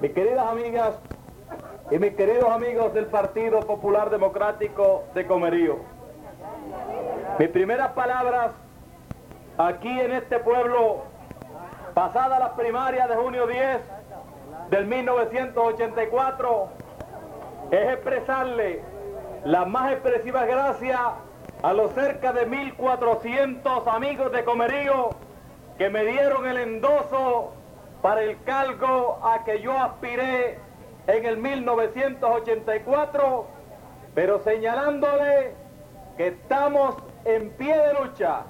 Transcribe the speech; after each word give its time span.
Mis 0.00 0.10
queridas 0.12 0.46
amigas 0.48 0.98
y 1.92 1.98
mis 2.00 2.14
queridos 2.16 2.50
amigos 2.50 2.92
del 2.92 3.06
Partido 3.06 3.60
Popular 3.60 4.10
Democrático 4.10 5.04
de 5.14 5.28
Comerío, 5.28 5.76
mis 7.38 7.48
primeras 7.50 7.92
palabras 7.92 8.50
aquí 9.58 10.00
en 10.00 10.10
este 10.10 10.40
pueblo, 10.40 11.04
pasadas 11.94 12.40
las 12.40 12.50
primarias 12.50 13.08
de 13.08 13.14
junio 13.14 13.46
10 13.46 13.80
del 14.70 14.86
1984, 14.86 16.68
es 17.70 17.92
expresarle 17.92 18.82
las 19.44 19.68
más 19.68 19.92
expresivas 19.92 20.48
gracias 20.48 20.98
a 21.62 21.72
los 21.72 21.92
cerca 21.92 22.32
de 22.32 22.48
1.400 22.48 23.86
amigos 23.86 24.32
de 24.32 24.44
Comerío 24.44 25.10
que 25.78 25.90
me 25.90 26.04
dieron 26.04 26.46
el 26.46 26.58
endoso 26.58 27.52
para 28.02 28.22
el 28.22 28.40
cargo 28.44 29.18
a 29.22 29.44
que 29.44 29.60
yo 29.60 29.72
aspiré 29.72 30.58
en 31.06 31.24
el 31.24 31.36
1984, 31.38 33.46
pero 34.14 34.38
señalándole 34.40 35.54
que 36.16 36.28
estamos 36.28 36.96
en 37.24 37.50
pie 37.50 37.76
de 37.76 37.94
lucha, 37.94 38.42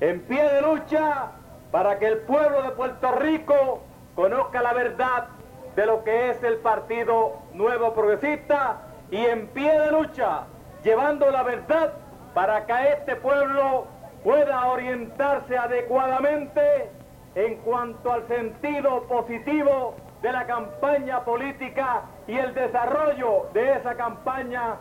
en 0.00 0.20
pie 0.22 0.42
de 0.42 0.62
lucha 0.62 1.32
para 1.70 1.98
que 1.98 2.06
el 2.06 2.18
pueblo 2.18 2.62
de 2.62 2.70
Puerto 2.70 3.12
Rico 3.12 3.80
conozca 4.14 4.62
la 4.62 4.72
verdad 4.72 5.28
de 5.76 5.86
lo 5.86 6.02
que 6.02 6.30
es 6.30 6.42
el 6.42 6.56
Partido 6.58 7.34
Nuevo 7.52 7.94
Progresista 7.94 8.78
y 9.10 9.24
en 9.24 9.48
pie 9.48 9.78
de 9.78 9.92
lucha, 9.92 10.44
llevando 10.82 11.30
la 11.30 11.42
verdad 11.42 11.92
para 12.34 12.66
que 12.66 12.92
este 12.92 13.16
pueblo 13.16 13.86
pueda 14.24 14.66
orientarse 14.66 15.56
adecuadamente 15.56 16.90
en 17.34 17.56
cuanto 17.58 18.12
al 18.12 18.26
sentido 18.26 19.04
positivo 19.04 19.94
de 20.22 20.32
la 20.32 20.46
campaña 20.46 21.24
política 21.24 22.02
y 22.26 22.36
el 22.36 22.52
desarrollo 22.54 23.46
de 23.52 23.72
esa 23.74 23.94
campaña 23.94 24.76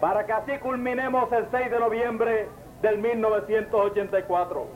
para 0.00 0.26
que 0.26 0.32
así 0.32 0.58
culminemos 0.58 1.30
el 1.32 1.46
6 1.50 1.70
de 1.70 1.78
noviembre 1.78 2.48
del 2.82 2.98
1984. 2.98 4.66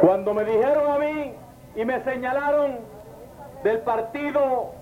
Cuando 0.00 0.34
me 0.34 0.44
dijeron 0.44 0.90
a 0.90 0.98
mí 0.98 1.34
y 1.74 1.84
me 1.84 2.02
señalaron 2.04 2.78
del 3.62 3.80
partido 3.80 4.72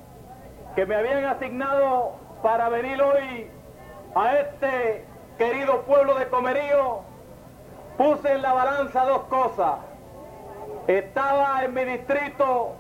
que 0.75 0.87
me 0.87 0.97
habían 0.97 1.25
asignado 1.25 2.13
para 2.43 2.69
venir 2.69 3.01
hoy 3.03 3.51
a 4.15 4.39
este 4.39 5.05
querido 5.39 5.83
pueblo 5.83 6.15
de 6.19 6.29
Comerío, 6.29 7.01
puse 7.97 8.33
en 8.33 8.43
la 8.43 8.53
balanza 8.53 9.05
dos 9.05 9.25
cosas. 9.25 9.77
Estaba 10.87 11.65
en 11.65 11.75
mi 11.75 11.85
distrito, 11.85 12.73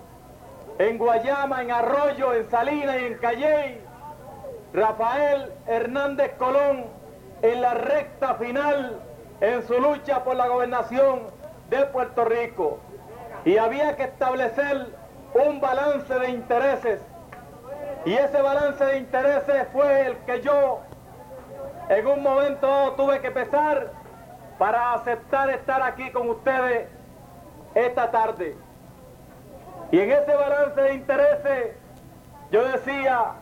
en 0.78 0.98
Guayama, 0.98 1.62
en 1.62 1.70
Arroyo, 1.70 2.34
en 2.34 2.48
Salinas 2.50 2.97
y 3.00 3.05
en 3.06 3.14
Calley, 3.19 3.80
Rafael 4.72 5.52
Hernández 5.66 6.34
Colón 6.36 6.86
en 7.42 7.60
la 7.60 7.75
recta 7.75 8.34
final 8.34 9.00
en 9.41 9.66
su 9.66 9.78
lucha 9.78 10.25
por 10.25 10.36
la 10.36 10.48
gobernación 10.48 11.22
de 11.70 11.84
Puerto 11.86 12.25
Rico. 12.25 12.78
Y 13.44 13.59
había 13.59 13.97
que 13.97 14.04
establecer 14.04 14.88
un 15.34 15.60
balance 15.60 16.12
de 16.14 16.31
intereses. 16.31 17.00
Y 18.04 18.14
ese 18.14 18.41
balance 18.41 18.84
de 18.84 18.98
intereses 18.98 19.66
fue 19.72 20.06
el 20.06 20.16
que 20.19 20.41
yo 20.41 20.81
en 21.89 22.06
un 22.06 22.22
momento 22.22 22.95
tuve 22.97 23.21
que 23.21 23.31
pesar 23.31 23.91
para 24.59 24.95
aceptar 24.95 25.50
estar 25.50 25.83
aquí 25.83 26.11
con 26.11 26.31
ustedes 26.31 26.89
esta 27.75 28.11
tarde. 28.11 28.56
Y 29.91 30.00
en 30.00 30.11
ese 30.11 30.34
balance 30.34 30.81
de 30.81 30.94
intereses 30.94 31.77
yo 32.50 32.65
decía, 32.69 33.33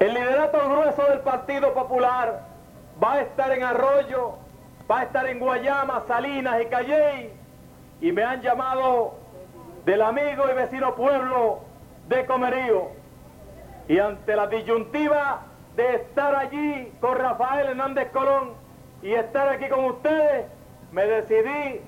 el 0.00 0.14
liderato 0.14 0.58
grueso 0.68 1.02
del 1.04 1.20
Partido 1.20 1.74
Popular 1.74 2.40
va 3.02 3.14
a 3.14 3.20
estar 3.20 3.52
en 3.52 3.62
Arroyo, 3.62 4.38
va 4.90 5.00
a 5.00 5.02
estar 5.04 5.26
en 5.26 5.38
Guayama, 5.38 6.04
Salinas 6.08 6.60
y 6.62 6.66
Calley, 6.66 7.32
y 8.00 8.12
me 8.12 8.24
han 8.24 8.40
llamado 8.40 9.14
del 9.84 10.02
amigo 10.02 10.44
y 10.50 10.54
vecino 10.54 10.94
pueblo 10.94 11.60
de 12.08 12.26
Comerío. 12.26 12.88
Y 13.88 13.98
ante 13.98 14.34
la 14.34 14.46
disyuntiva 14.46 15.42
de 15.76 15.96
estar 15.96 16.34
allí 16.34 16.92
con 17.00 17.18
Rafael 17.18 17.68
Hernández 17.68 18.10
Colón 18.12 18.52
y 19.02 19.12
estar 19.12 19.48
aquí 19.48 19.68
con 19.68 19.84
ustedes, 19.86 20.46
me 20.92 21.04
decidí 21.04 21.80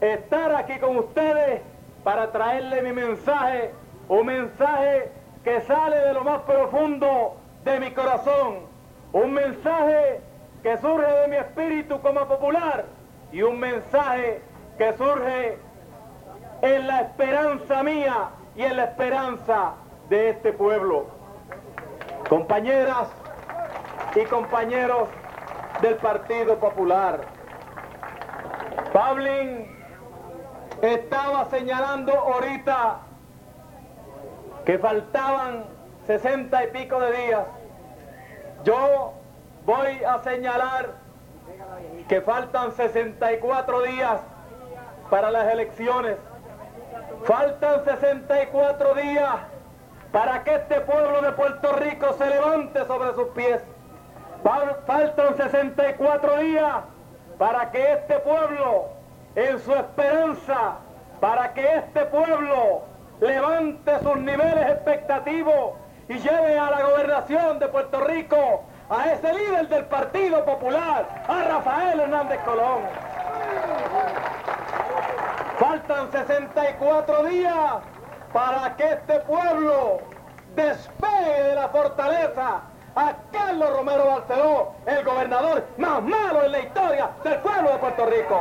estar 0.00 0.54
aquí 0.54 0.78
con 0.78 0.98
ustedes 0.98 1.62
para 2.04 2.30
traerle 2.30 2.82
mi 2.82 2.92
mensaje, 2.92 3.70
un 4.08 4.26
mensaje 4.26 5.10
que 5.44 5.60
sale 5.62 5.96
de 5.96 6.12
lo 6.12 6.24
más 6.24 6.42
profundo 6.42 7.36
de 7.64 7.80
mi 7.80 7.90
corazón, 7.92 8.60
un 9.12 9.32
mensaje 9.32 10.20
que 10.62 10.76
surge 10.78 11.10
de 11.10 11.28
mi 11.28 11.36
espíritu 11.36 12.00
como 12.00 12.26
popular 12.26 12.84
y 13.32 13.42
un 13.42 13.58
mensaje 13.58 14.40
que 14.78 14.92
surge 14.96 15.58
en 16.62 16.86
la 16.86 17.00
esperanza 17.00 17.82
mía 17.82 18.30
y 18.54 18.62
en 18.62 18.76
la 18.76 18.84
esperanza 18.84 19.72
de 20.08 20.30
este 20.30 20.52
pueblo. 20.52 21.06
Compañeras, 22.28 23.08
y 24.14 24.24
compañeros 24.24 25.08
del 25.80 25.96
Partido 25.96 26.58
Popular. 26.58 27.20
Pablin 28.92 29.66
estaba 30.82 31.46
señalando 31.46 32.12
ahorita 32.12 32.98
que 34.66 34.78
faltaban 34.78 35.64
sesenta 36.06 36.64
y 36.64 36.66
pico 36.68 37.00
de 37.00 37.12
días. 37.12 37.46
Yo 38.64 39.14
voy 39.64 40.02
a 40.04 40.22
señalar 40.22 40.90
que 42.08 42.20
faltan 42.20 42.72
64 42.72 43.82
días 43.82 44.20
para 45.10 45.30
las 45.30 45.52
elecciones. 45.52 46.16
Faltan 47.24 47.84
64 47.84 48.94
días 48.94 49.36
para 50.10 50.44
que 50.44 50.54
este 50.54 50.80
pueblo 50.80 51.22
de 51.22 51.32
Puerto 51.32 51.72
Rico 51.76 52.12
se 52.18 52.28
levante 52.28 52.84
sobre 52.84 53.14
sus 53.14 53.28
pies. 53.28 53.62
Faltan 54.42 55.36
64 55.36 56.36
días 56.38 56.74
para 57.38 57.70
que 57.70 57.92
este 57.92 58.18
pueblo, 58.18 58.88
en 59.36 59.58
su 59.60 59.72
esperanza, 59.72 60.78
para 61.20 61.52
que 61.54 61.76
este 61.76 62.04
pueblo 62.06 62.82
levante 63.20 64.00
sus 64.00 64.16
niveles 64.16 64.70
expectativos 64.70 65.74
y 66.08 66.14
lleve 66.14 66.58
a 66.58 66.70
la 66.70 66.82
gobernación 66.82 67.60
de 67.60 67.68
Puerto 67.68 68.00
Rico 68.00 68.64
a 68.90 69.12
ese 69.12 69.32
líder 69.32 69.68
del 69.68 69.84
Partido 69.84 70.44
Popular, 70.44 71.24
a 71.28 71.42
Rafael 71.44 72.00
Hernández 72.00 72.40
Colón. 72.44 72.82
Faltan 75.58 76.10
64 76.10 77.24
días 77.24 77.74
para 78.32 78.74
que 78.76 78.92
este 78.92 79.20
pueblo 79.20 80.00
despegue 80.56 81.42
de 81.44 81.54
la 81.54 81.68
fortaleza 81.68 82.62
a 82.94 83.14
Carlos 83.32 83.70
Romero 83.76 84.06
Barceló, 84.06 84.72
el 84.86 85.04
gobernador 85.04 85.64
más 85.78 86.02
malo 86.02 86.44
en 86.44 86.52
la 86.52 86.58
historia 86.60 87.10
del 87.24 87.38
pueblo 87.38 87.72
de 87.72 87.78
Puerto 87.78 88.06
Rico. 88.06 88.40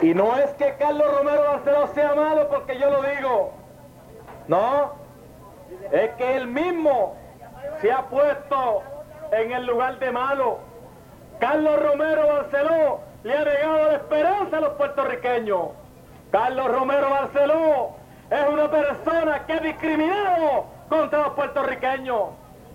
Y 0.00 0.14
no 0.14 0.36
es 0.36 0.50
que 0.52 0.74
Carlos 0.78 1.18
Romero 1.18 1.42
Barceló 1.42 1.88
sea 1.88 2.14
malo 2.14 2.48
porque 2.48 2.78
yo 2.78 2.90
lo 2.90 3.02
digo. 3.02 3.52
No, 4.46 4.92
es 5.90 6.10
que 6.12 6.36
él 6.36 6.46
mismo 6.46 7.16
se 7.80 7.90
ha 7.90 8.02
puesto 8.02 8.82
en 9.32 9.52
el 9.52 9.66
lugar 9.66 9.98
de 9.98 10.10
malo. 10.12 10.58
Carlos 11.40 11.82
Romero 11.82 12.26
Barceló 12.28 13.00
le 13.24 13.36
ha 13.36 13.44
negado 13.44 13.84
la 13.86 13.94
esperanza 13.94 14.56
a 14.58 14.60
los 14.60 14.70
puertorriqueños. 14.74 15.68
Carlos 16.30 16.70
Romero 16.70 17.10
Barceló 17.10 17.97
es 18.30 18.48
una 18.48 18.70
persona 18.70 19.46
que 19.46 19.52
ha 19.54 19.60
discriminado 19.60 20.66
contra 20.88 21.20
los 21.20 21.32
puertorriqueños. 21.32 22.30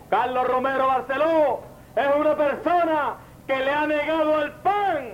Carlos 0.09 0.47
Romero 0.47 0.88
Barceló 0.88 1.61
es 1.95 2.07
una 2.19 2.35
persona 2.35 3.15
que 3.47 3.55
le 3.55 3.71
ha 3.71 3.88
negado 3.88 4.41
el 4.41 4.51
pan 4.51 5.13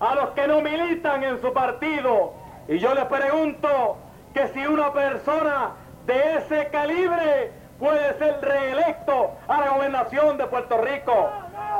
a 0.00 0.14
los 0.14 0.30
que 0.30 0.46
no 0.46 0.60
militan 0.60 1.22
en 1.24 1.40
su 1.40 1.52
partido. 1.52 2.32
Y 2.68 2.78
yo 2.78 2.94
les 2.94 3.04
pregunto 3.04 3.96
que 4.32 4.48
si 4.48 4.66
una 4.66 4.92
persona 4.92 5.72
de 6.06 6.36
ese 6.36 6.68
calibre 6.68 7.52
puede 7.78 8.18
ser 8.18 8.40
reelecto 8.40 9.32
a 9.48 9.60
la 9.60 9.70
gobernación 9.70 10.38
de 10.38 10.46
Puerto 10.46 10.78
Rico. 10.80 11.30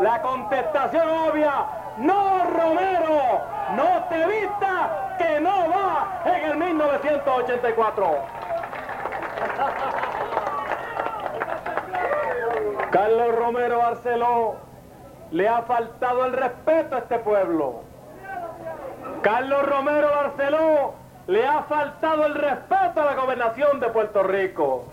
La 0.01 0.23
contestación 0.23 1.09
obvia, 1.09 1.67
no 1.99 2.45
Romero, 2.45 3.43
no 3.77 4.05
te 4.09 4.27
vista 4.27 5.17
que 5.19 5.41
no 5.41 5.69
va 5.71 6.23
en 6.25 6.51
el 6.51 6.57
1984. 6.57 8.19
Carlos 12.91 13.35
Romero 13.37 13.79
Barceló 13.79 14.57
le 15.31 15.49
ha 15.49 15.63
faltado 15.63 16.27
el 16.27 16.33
respeto 16.33 16.97
a 16.97 16.99
este 16.99 17.19
pueblo. 17.19 17.83
Carlos 19.23 19.67
Romero 19.67 20.09
Barceló 20.11 20.95
le 21.27 21.47
ha 21.47 21.63
faltado 21.65 22.27
el 22.27 22.35
respeto 22.35 23.03
a 23.03 23.05
la 23.05 23.15
gobernación 23.15 23.81
de 23.81 23.89
Puerto 23.89 24.23
Rico. 24.23 24.85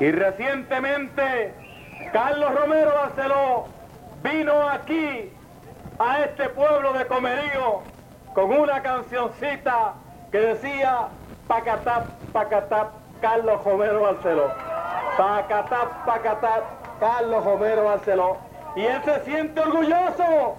Y 0.00 0.10
recientemente 0.10 1.54
Carlos 2.12 2.54
Romero 2.54 2.92
Barceló 2.94 3.66
vino 4.22 4.68
aquí 4.68 5.32
a 6.02 6.24
este 6.24 6.48
pueblo 6.48 6.92
de 6.94 7.06
Comerío 7.06 7.80
con 8.34 8.52
una 8.52 8.82
cancioncita 8.82 9.94
que 10.32 10.38
decía 10.38 11.08
Pacatap, 11.46 12.08
Pacatap, 12.32 12.88
Carlos 13.20 13.62
Romero 13.64 14.00
Barceló. 14.00 14.50
Pacatap, 15.16 16.04
Pacatap, 16.04 16.98
Carlos 16.98 17.44
Romero 17.44 17.84
Barceló. 17.84 18.38
Y 18.74 18.80
él 18.80 19.00
se 19.04 19.24
siente 19.24 19.60
orgulloso 19.60 20.56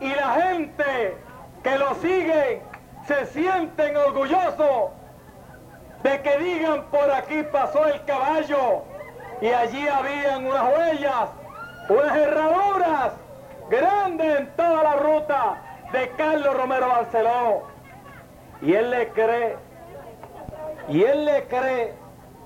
y 0.00 0.08
la 0.14 0.32
gente 0.34 1.16
que 1.62 1.78
lo 1.78 1.94
sigue 1.96 2.62
se 3.06 3.26
sienten 3.26 3.96
orgullosos 3.96 4.92
de 6.02 6.22
que 6.22 6.38
digan 6.38 6.84
por 6.84 7.10
aquí 7.10 7.42
pasó 7.42 7.86
el 7.86 8.02
caballo 8.04 8.84
y 9.42 9.48
allí 9.48 9.86
habían 9.88 10.46
unas 10.46 10.74
huellas, 10.74 11.28
unas 11.88 12.16
herraduras 12.16 13.12
grandes 13.70 14.40
en 14.40 14.46
toda 14.56 14.82
la 14.82 14.96
ruta 14.96 15.62
de 15.92 16.10
Carlos 16.10 16.56
Romero 16.56 16.88
Barceló. 16.88 17.62
Y 18.60 18.74
él 18.74 18.90
le 18.90 19.08
cree, 19.08 19.56
y 20.88 21.02
él 21.02 21.24
le 21.24 21.44
cree 21.44 21.94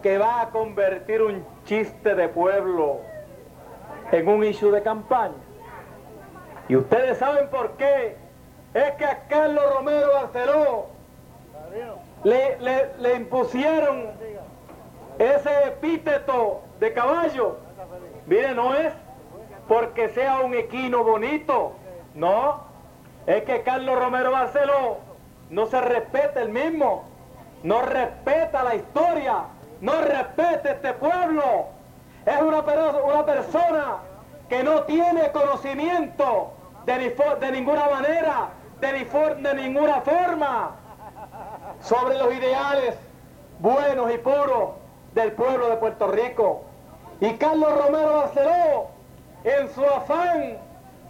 que 0.02 0.18
va 0.18 0.42
a 0.42 0.50
convertir 0.50 1.22
un 1.22 1.44
chiste 1.64 2.14
de 2.14 2.28
pueblo 2.28 3.00
en 4.12 4.28
un 4.28 4.44
issue 4.44 4.70
de 4.70 4.82
campaña. 4.82 5.34
Y 6.68 6.76
ustedes 6.76 7.18
saben 7.18 7.48
por 7.48 7.72
qué 7.72 8.16
es 8.74 8.90
que 8.92 9.04
a 9.04 9.26
Carlos 9.28 9.64
Romero 9.74 10.08
Barceló 10.12 10.86
le, 12.22 12.58
le, 12.98 13.14
impusieron 13.14 14.10
ese 15.18 15.68
epíteto 15.68 16.62
de 16.80 16.92
caballo. 16.92 17.58
Mire, 18.26 18.54
no 18.54 18.74
es 18.74 18.92
porque 19.68 20.08
sea 20.10 20.40
un 20.40 20.54
equino 20.54 21.04
bonito, 21.04 21.72
no. 22.14 22.62
Es 23.26 23.44
que 23.44 23.62
Carlos 23.62 23.98
Romero 23.98 24.30
Barceló 24.32 24.98
no 25.50 25.66
se 25.66 25.80
respeta 25.80 26.42
el 26.42 26.50
mismo, 26.50 27.04
no 27.62 27.82
respeta 27.82 28.62
la 28.62 28.74
historia, 28.74 29.44
no 29.80 30.00
respeta 30.02 30.72
este 30.72 30.92
pueblo. 30.94 31.66
Es 32.26 32.40
una, 32.40 32.64
persona 33.24 33.98
que 34.48 34.62
no 34.62 34.82
tiene 34.84 35.30
conocimiento 35.32 36.52
de, 36.86 37.16
de 37.40 37.52
ninguna 37.52 37.88
manera, 37.88 38.48
de, 38.80 38.92
de 38.92 39.54
ninguna 39.54 40.00
forma 40.00 40.76
sobre 41.80 42.18
los 42.18 42.32
ideales 42.34 42.96
buenos 43.58 44.12
y 44.12 44.18
puros 44.18 44.70
del 45.14 45.32
pueblo 45.32 45.68
de 45.68 45.76
Puerto 45.76 46.08
Rico. 46.08 46.64
Y 47.20 47.34
Carlos 47.34 47.70
Romero 47.72 48.16
Barceló, 48.16 48.86
en 49.44 49.68
su 49.74 49.84
afán 49.84 50.56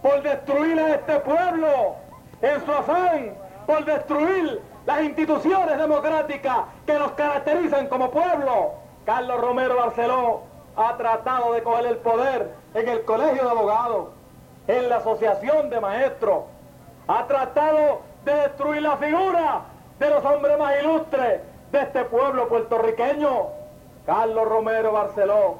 por 0.01 0.21
destruir 0.21 0.79
a 0.79 0.95
este 0.95 1.19
pueblo, 1.21 1.95
en 2.41 2.65
su 2.65 2.71
afán 2.71 3.33
por 3.65 3.83
destruir 3.85 4.61
las 4.85 5.01
instituciones 5.01 5.77
democráticas 5.77 6.57
que 6.85 6.93
nos 6.93 7.11
caracterizan 7.13 7.87
como 7.87 8.11
pueblo, 8.11 8.73
Carlos 9.05 9.41
Romero 9.41 9.77
Barceló 9.77 10.41
ha 10.75 10.95
tratado 10.97 11.53
de 11.53 11.63
coger 11.63 11.85
el 11.87 11.97
poder 11.97 12.51
en 12.73 12.89
el 12.89 13.03
Colegio 13.05 13.43
de 13.43 13.49
Abogados, 13.49 14.09
en 14.67 14.89
la 14.89 14.97
Asociación 14.97 15.69
de 15.69 15.79
Maestros, 15.79 16.43
ha 17.07 17.25
tratado 17.27 18.01
de 18.25 18.33
destruir 18.33 18.81
la 18.81 18.97
figura 18.97 19.61
de 19.99 20.09
los 20.09 20.25
hombres 20.25 20.57
más 20.59 20.73
ilustres 20.81 21.41
de 21.71 21.79
este 21.79 22.03
pueblo 22.05 22.47
puertorriqueño. 22.47 23.47
Carlos 24.05 24.47
Romero 24.47 24.91
Barceló 24.91 25.57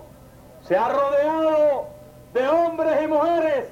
se 0.62 0.76
ha 0.76 0.90
rodeado 0.90 1.95
de 2.36 2.46
hombres 2.50 3.02
y 3.02 3.08
mujeres 3.08 3.66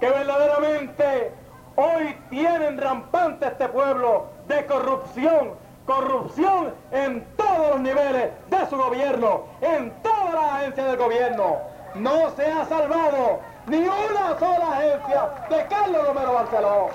que 0.00 0.10
verdaderamente 0.10 1.32
hoy 1.76 2.16
tienen 2.28 2.76
rampante 2.76 3.46
este 3.46 3.68
pueblo 3.68 4.26
de 4.48 4.66
corrupción, 4.66 5.52
corrupción 5.86 6.74
en 6.90 7.24
todos 7.36 7.70
los 7.70 7.80
niveles 7.80 8.32
de 8.48 8.66
su 8.68 8.76
gobierno, 8.76 9.44
en 9.60 9.92
todas 10.02 10.34
las 10.34 10.52
agencias 10.54 10.86
del 10.88 10.96
gobierno. 10.96 11.58
No 11.94 12.30
se 12.30 12.50
ha 12.50 12.64
salvado 12.64 13.38
ni 13.68 13.78
una 13.78 14.38
sola 14.40 14.78
agencia 14.78 15.30
de 15.48 15.66
Carlos 15.66 16.08
Romero 16.08 16.32
Barceló. 16.34 16.88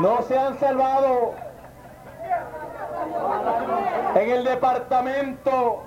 No 0.00 0.22
se 0.22 0.38
han 0.38 0.58
salvado 0.58 1.34
en 4.14 4.30
el 4.30 4.44
departamento 4.44 5.82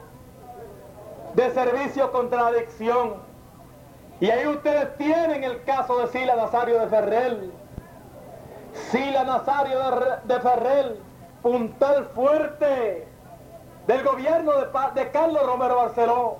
de 1.33 1.51
servicio 1.51 2.11
contra 2.11 2.43
la 2.43 2.47
adicción. 2.49 3.15
Y 4.19 4.29
ahí 4.29 4.47
ustedes 4.47 4.97
tienen 4.97 5.43
el 5.43 5.63
caso 5.63 5.99
de 5.99 6.07
Sila 6.07 6.35
Nazario 6.35 6.79
de 6.79 6.87
Ferrell. 6.87 7.53
Sila 8.91 9.23
Nazario 9.23 9.79
de, 10.23 10.39
Ferrell, 10.39 10.99
puntal 11.41 12.05
fuerte 12.15 13.07
del 13.87 14.03
gobierno 14.03 14.51
de, 14.53 14.67
de 14.95 15.11
Carlos 15.11 15.45
Romero 15.45 15.77
Barceló. 15.77 16.37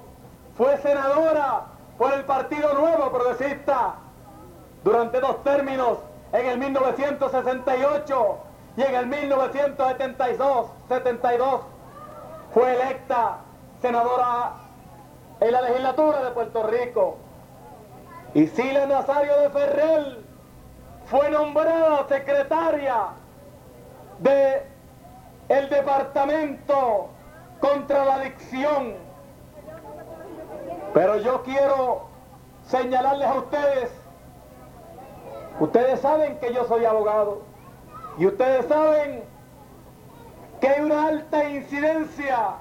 Fue 0.56 0.78
senadora 0.80 1.66
por 1.98 2.13
el 2.13 2.25
Partido 2.25 2.74
Nuevo 2.74 3.12
Progresista 3.12 3.95
durante 4.84 5.19
dos 5.19 5.44
términos 5.44 6.00
en 6.34 6.45
el 6.45 6.57
1968 6.57 8.38
y 8.75 8.82
en 8.82 8.96
el 8.96 9.08
1972 9.08 10.67
72, 10.88 11.62
fue 12.54 12.74
electa 12.74 13.38
senadora 13.82 14.54
en 15.39 15.51
la 15.51 15.62
legislatura 15.62 16.24
de 16.24 16.32
Puerto 16.32 16.63
Rico. 16.63 17.18
Y 18.34 18.48
Sila 18.48 18.86
Nazario 18.86 19.39
de 19.42 19.50
Ferrer 19.50 20.18
fue 21.06 21.30
nombrada 21.30 22.08
secretaria 22.08 23.08
de 24.20 24.63
el 25.50 25.70
Departamento 25.70 27.10
contra 27.60 28.06
la 28.06 28.16
Adicción. 28.16 28.96
Pero 30.94 31.18
yo 31.18 31.44
quiero 31.44 32.08
señalarles 32.66 33.27
a 33.27 33.34
ustedes 33.36 33.92
Ustedes 35.60 36.00
saben 36.01 36.38
que 36.39 36.54
yo 36.54 36.66
soy 36.66 36.86
abogado 36.86 37.42
y 38.20 38.27
ustedes 38.27 38.68
saben 38.68 39.24
que 40.59 40.67
hay 40.67 40.81
una 40.81 41.07
alta 41.07 41.49
incidencia 41.49 42.55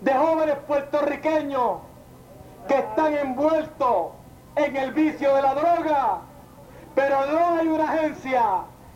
de 0.00 0.12
jóvenes 0.12 0.56
puertorriqueños 0.66 1.78
que 2.68 2.78
están 2.78 3.14
envueltos 3.14 4.12
en 4.56 4.76
el 4.76 4.92
vicio 4.92 5.34
de 5.34 5.42
la 5.42 5.54
droga, 5.54 6.18
pero 6.94 7.26
no 7.26 7.58
hay 7.58 7.68
una 7.68 7.92
agencia 7.92 8.42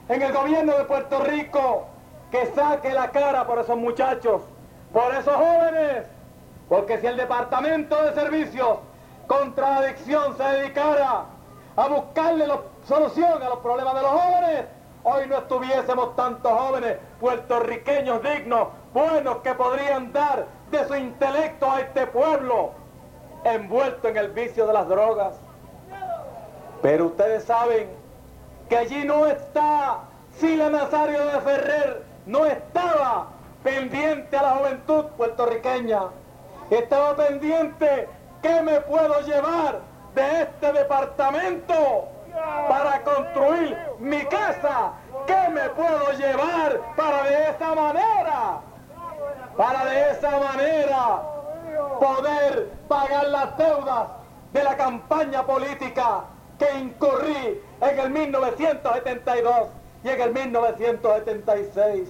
en 0.09 0.23
el 0.23 0.33
gobierno 0.33 0.77
de 0.77 0.85
Puerto 0.85 1.21
Rico 1.21 1.87
que 2.31 2.47
saque 2.55 2.93
la 2.93 3.11
cara 3.11 3.47
por 3.47 3.59
esos 3.59 3.77
muchachos, 3.77 4.43
por 4.93 5.15
esos 5.15 5.35
jóvenes, 5.35 6.07
porque 6.69 6.99
si 6.99 7.07
el 7.07 7.17
Departamento 7.17 8.03
de 8.03 8.13
Servicios 8.13 8.79
contra 9.27 9.71
la 9.71 9.77
Adicción 9.79 10.37
se 10.37 10.43
dedicara 10.43 11.25
a 11.77 11.89
buscarle 11.89 12.47
la 12.47 12.59
solución 12.87 13.43
a 13.43 13.49
los 13.49 13.59
problemas 13.59 13.95
de 13.95 14.03
los 14.03 14.11
jóvenes, 14.11 14.65
hoy 15.05 15.27
no 15.29 15.39
estuviésemos 15.39 16.17
tantos 16.17 16.53
jóvenes 16.53 16.99
puertorriqueños 17.21 18.23
dignos, 18.23 18.69
buenos, 18.93 19.39
que 19.39 19.55
podrían 19.55 20.13
dar 20.13 20.47
de 20.71 20.89
su 20.89 20.95
intelecto 20.97 21.71
a 21.71 21.81
este 21.81 22.07
pueblo 22.07 22.73
envuelto 23.45 24.09
en 24.09 24.17
el 24.17 24.29
vicio 24.31 24.67
de 24.67 24.73
las 24.73 24.89
drogas. 24.89 25.35
Pero 26.83 27.07
ustedes 27.07 27.45
saben 27.45 27.89
que 28.69 28.77
allí 28.77 29.05
no 29.05 29.27
está 29.27 30.01
Sila 30.39 30.71
Nazario 30.71 31.25
de 31.27 31.41
Ferrer, 31.41 32.03
no 32.27 32.47
estaba 32.47 33.29
pendiente 33.63 34.37
a 34.37 34.43
la 34.43 34.51
juventud 34.53 35.05
puertorriqueña, 35.17 36.03
estaba 36.71 37.15
pendiente 37.15 38.09
qué 38.43 38.63
me 38.63 38.81
puedo 38.81 39.21
llevar 39.21 39.81
de 40.15 40.43
este 40.43 40.73
departamento 40.73 42.09
para 42.69 43.03
construir 43.03 43.77
mi 43.99 44.25
casa. 44.25 44.93
¿Qué 45.27 45.49
me 45.51 45.69
puedo 45.71 46.13
llevar 46.13 46.81
para 46.97 47.23
de 47.25 47.51
esa 47.51 47.75
manera? 47.75 48.61
Para 49.57 49.85
de 49.85 50.11
esa 50.11 50.39
manera 50.39 51.23
poder 52.01 52.71
pagar 52.89 53.27
las 53.27 53.57
deudas 53.57 54.09
de 54.53 54.65
la 54.65 54.77
campaña 54.77 55.45
política 55.45 56.25
que 56.59 56.79
incurrí 56.79 57.63
en 57.81 57.99
el 57.99 58.11
1972 58.11 59.69
y 60.03 60.09
en 60.09 60.21
el 60.21 60.33
1976. 60.33 62.09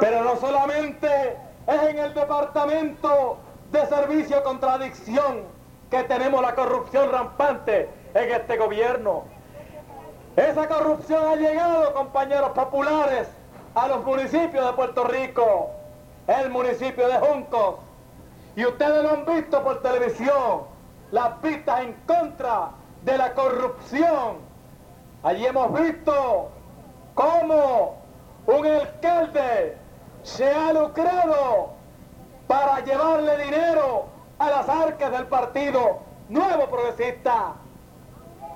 Pero 0.00 0.24
no 0.24 0.36
solamente 0.36 1.36
es 1.66 1.82
en 1.82 1.98
el 1.98 2.14
Departamento 2.14 3.38
de 3.70 3.86
Servicio 3.86 4.42
contra 4.42 4.74
Adicción 4.74 5.44
que 5.90 6.02
tenemos 6.04 6.40
la 6.40 6.54
corrupción 6.54 7.10
rampante 7.10 7.88
en 8.14 8.30
este 8.32 8.56
gobierno. 8.56 9.24
Esa 10.36 10.68
corrupción 10.68 11.26
ha 11.26 11.36
llegado, 11.36 11.92
compañeros 11.94 12.50
populares, 12.50 13.28
a 13.74 13.88
los 13.88 14.04
municipios 14.04 14.64
de 14.64 14.72
Puerto 14.72 15.04
Rico, 15.04 15.70
el 16.26 16.50
municipio 16.50 17.08
de 17.08 17.18
Juncos. 17.18 17.76
Y 18.56 18.64
ustedes 18.64 19.02
lo 19.02 19.10
han 19.10 19.24
visto 19.26 19.62
por 19.62 19.82
televisión, 19.82 20.62
las 21.10 21.40
vistas 21.42 21.80
en 21.80 21.94
contra 22.06 22.70
de 23.02 23.18
la 23.18 23.34
corrupción. 23.34 24.38
Allí 25.22 25.46
hemos 25.46 25.72
visto 25.80 26.50
cómo 27.14 27.96
un 28.46 28.66
alcalde 28.66 29.76
se 30.22 30.50
ha 30.50 30.72
lucrado 30.72 31.70
para 32.46 32.80
llevarle 32.80 33.44
dinero 33.44 34.06
a 34.38 34.50
las 34.50 34.68
arcas 34.68 35.12
del 35.12 35.26
partido 35.26 35.98
nuevo 36.28 36.66
progresista. 36.68 37.54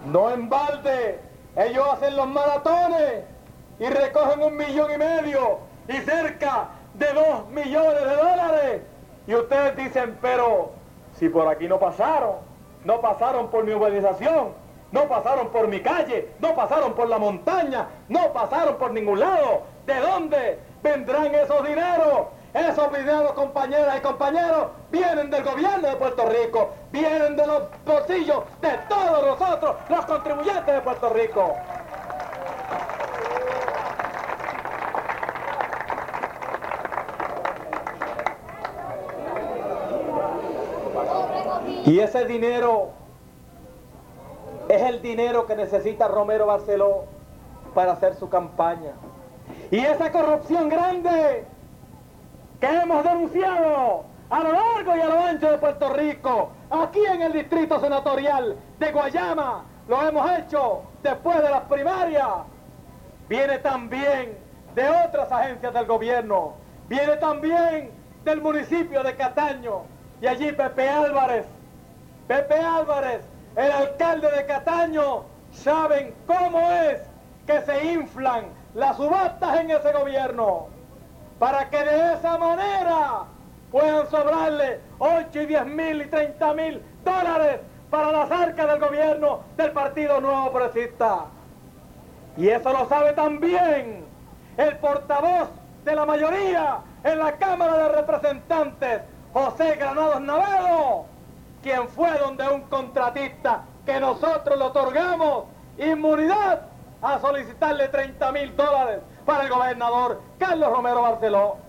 No 0.05 0.31
en 0.31 0.49
balde, 0.49 1.19
ellos 1.57 1.87
hacen 1.93 2.17
los 2.17 2.29
maratones 2.29 3.25
y 3.79 3.87
recogen 3.87 4.43
un 4.43 4.57
millón 4.57 4.93
y 4.93 4.99
medio 4.99 5.59
y 5.89 5.95
cerca 5.99 6.69
de 6.95 7.13
dos 7.13 7.49
millones 7.49 8.01
de 8.01 8.17
dólares. 8.17 8.83
Y 9.27 9.35
ustedes 9.35 9.77
dicen, 9.77 10.19
pero 10.21 10.73
si 11.15 11.29
por 11.29 11.49
aquí 11.49 11.67
no 11.69 11.79
pasaron, 11.79 12.37
no 12.85 13.01
pasaron 13.01 13.49
por 13.49 13.65
mi 13.65 13.73
urbanización, 13.73 14.53
no 14.93 15.09
pasaron 15.09 15.49
por 15.49 15.69
mi 15.69 15.81
calle, 15.81 16.29
no 16.39 16.55
pasaron 16.55 16.93
por 16.95 17.09
la 17.09 17.19
montaña, 17.19 17.89
no 18.09 18.33
pasaron 18.33 18.77
por 18.77 18.93
ningún 18.93 19.21
lado. 19.21 19.63
¿De 19.87 19.99
dónde 20.01 20.59
vendrán 20.83 21.35
esos 21.35 21.67
dineros? 21.67 22.27
Esos 22.53 22.93
dineros, 22.93 23.33
compañeras 23.33 23.97
y 23.97 24.01
compañeros, 24.01 24.69
vienen 24.95 25.29
del 25.29 25.43
gobierno 25.43 25.89
de 25.89 25.97
Puerto 25.97 26.29
Rico, 26.29 26.71
vienen 26.93 27.37
de 27.37 27.47
los 27.47 27.65
bolsillos 27.85 28.45
de 28.61 28.79
todos 28.89 29.27
nosotros, 29.27 29.77
los 29.89 30.07
contribuyentes 30.07 30.75
de 30.75 30.81
Puerto 30.81 31.09
Rico. 31.11 31.55
Y 41.87 41.99
ese 41.99 42.25
dinero 42.25 42.91
es 44.69 44.81
el 44.81 45.03
dinero 45.03 45.47
que 45.47 45.57
necesita 45.57 46.07
Romero 46.07 46.47
Barceló 46.47 47.05
para 47.75 47.93
hacer 47.93 48.15
su 48.15 48.29
campaña. 48.29 48.93
Y 49.73 49.81
esa 49.81 50.13
corrupción 50.13 50.69
grande 50.69 51.45
que 52.61 52.67
hemos 52.67 53.05
denunciado 53.05 54.14
a 54.31 54.39
lo 54.41 54.53
largo 54.53 54.97
y 54.97 55.01
a 55.01 55.07
lo 55.07 55.21
ancho 55.21 55.51
de 55.51 55.59
Puerto 55.59 55.93
Rico, 55.93 56.51
aquí 56.71 57.05
en 57.05 57.23
el 57.23 57.33
distrito 57.33 57.81
senatorial 57.81 58.57
de 58.79 58.93
Guayama, 58.93 59.65
lo 59.89 60.09
hemos 60.09 60.39
hecho 60.39 60.83
después 61.03 61.43
de 61.43 61.51
las 61.51 61.63
primarias, 61.63 62.29
viene 63.29 63.59
también 63.59 64.39
de 64.75 64.89
otras 64.89 65.31
agencias 65.31 65.75
del 65.75 65.87
gobierno, 65.87 66.55
viene 66.89 67.17
también 67.17 67.91
del 68.25 68.41
municipio 68.41 69.03
de 69.03 69.15
Cataño, 69.15 69.83
y 70.21 70.27
allí 70.27 70.53
Pepe 70.53 70.89
Álvarez. 70.89 71.47
Pepe 72.27 72.55
Álvarez, 72.59 73.21
el 73.57 73.71
alcalde 73.71 74.31
de 74.31 74.47
Cataño, 74.47 75.25
saben 75.53 76.15
cómo 76.27 76.59
es 76.73 77.03
que 77.47 77.61
se 77.61 77.93
inflan 77.93 78.47
las 78.75 78.97
subastas 78.97 79.61
en 79.61 79.71
ese 79.71 79.93
gobierno, 79.93 80.69
para 81.39 81.69
que 81.69 81.85
de 81.85 82.15
esa 82.15 82.39
manera 82.39 83.25
puedan 83.75 84.09
sobrarle 84.09 84.79
8 85.01 85.41
y 85.41 85.47
10 85.47 85.67
mil 85.67 86.03
y 86.03 86.07
30 86.07 86.55
mil 86.55 86.81
dólares 87.05 87.59
para 87.91 88.13
las 88.13 88.31
arcas 88.31 88.69
del 88.69 88.79
gobierno 88.79 89.41
del 89.57 89.73
Partido 89.73 90.21
Nuevo 90.21 90.53
Progresista. 90.53 91.25
Y 92.37 92.51
eso 92.51 92.73
lo 92.73 92.89
sabe 92.89 93.15
también 93.15 94.05
el 94.59 94.77
portavoz 94.77 95.49
de 95.85 95.93
la 95.93 96.07
mayoría 96.07 96.83
en 97.03 97.19
la 97.19 97.33
Cámara 97.33 97.77
de 97.79 97.89
Representantes, 98.01 99.01
José 99.33 99.75
Granados 99.75 100.21
Navedo, 100.21 101.07
quien 101.61 101.89
fue 101.89 102.17
donde 102.19 102.47
un 102.47 102.61
contratista 102.69 103.65
que 103.85 103.99
nosotros 103.99 104.57
le 104.57 104.65
otorgamos 104.67 105.47
inmunidad 105.79 106.61
a 107.03 107.19
solicitarle 107.19 107.89
30 107.89 108.31
mil 108.31 108.55
dólares 108.55 109.01
para 109.27 109.43
el 109.43 109.51
gobernador 109.51 110.23
Carlos 110.39 110.71
Romero 110.71 111.03
Barceló. 111.03 111.64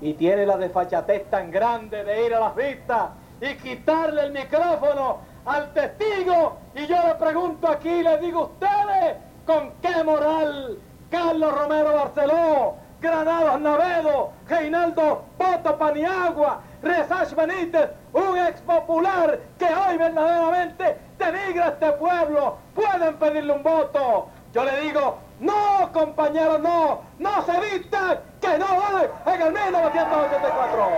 Y 0.00 0.14
tiene 0.14 0.46
la 0.46 0.56
desfachatez 0.56 1.28
tan 1.30 1.50
grande 1.50 2.04
de 2.04 2.26
ir 2.26 2.34
a 2.34 2.40
las 2.40 2.56
vistas 2.56 3.10
y 3.40 3.54
quitarle 3.56 4.22
el 4.22 4.32
micrófono 4.32 5.18
al 5.44 5.72
testigo. 5.72 6.58
Y 6.74 6.86
yo 6.86 6.96
le 7.06 7.14
pregunto 7.14 7.68
aquí, 7.68 8.02
le 8.02 8.18
digo 8.18 8.40
a 8.40 8.44
ustedes, 8.44 9.16
¿con 9.46 9.72
qué 9.82 10.04
moral 10.04 10.78
Carlos 11.10 11.58
Romero 11.58 11.94
Barceló, 11.94 12.74
Granados 13.00 13.60
Navedo, 13.60 14.32
Reinaldo 14.46 15.24
Poto 15.38 15.78
Paniagua, 15.78 16.60
Resach 16.82 17.34
Benítez, 17.34 17.90
un 18.12 18.36
ex 18.38 18.60
popular 18.62 19.38
que 19.58 19.66
hoy 19.66 19.96
verdaderamente 19.96 20.96
denigra 21.18 21.68
este 21.68 21.92
pueblo, 21.92 22.56
pueden 22.74 23.16
pedirle 23.16 23.52
un 23.52 23.62
voto. 23.62 24.28
Yo 24.52 24.64
le 24.64 24.80
digo, 24.80 25.18
no, 25.40 25.90
compañeros, 25.92 26.60
no, 26.60 27.00
no 27.18 27.42
se 27.42 27.60
vistan, 27.60 28.18
que 28.40 28.58
no 28.58 28.66
van 28.66 29.34
en 29.34 29.42
el 29.42 29.52
1984. 29.52 30.88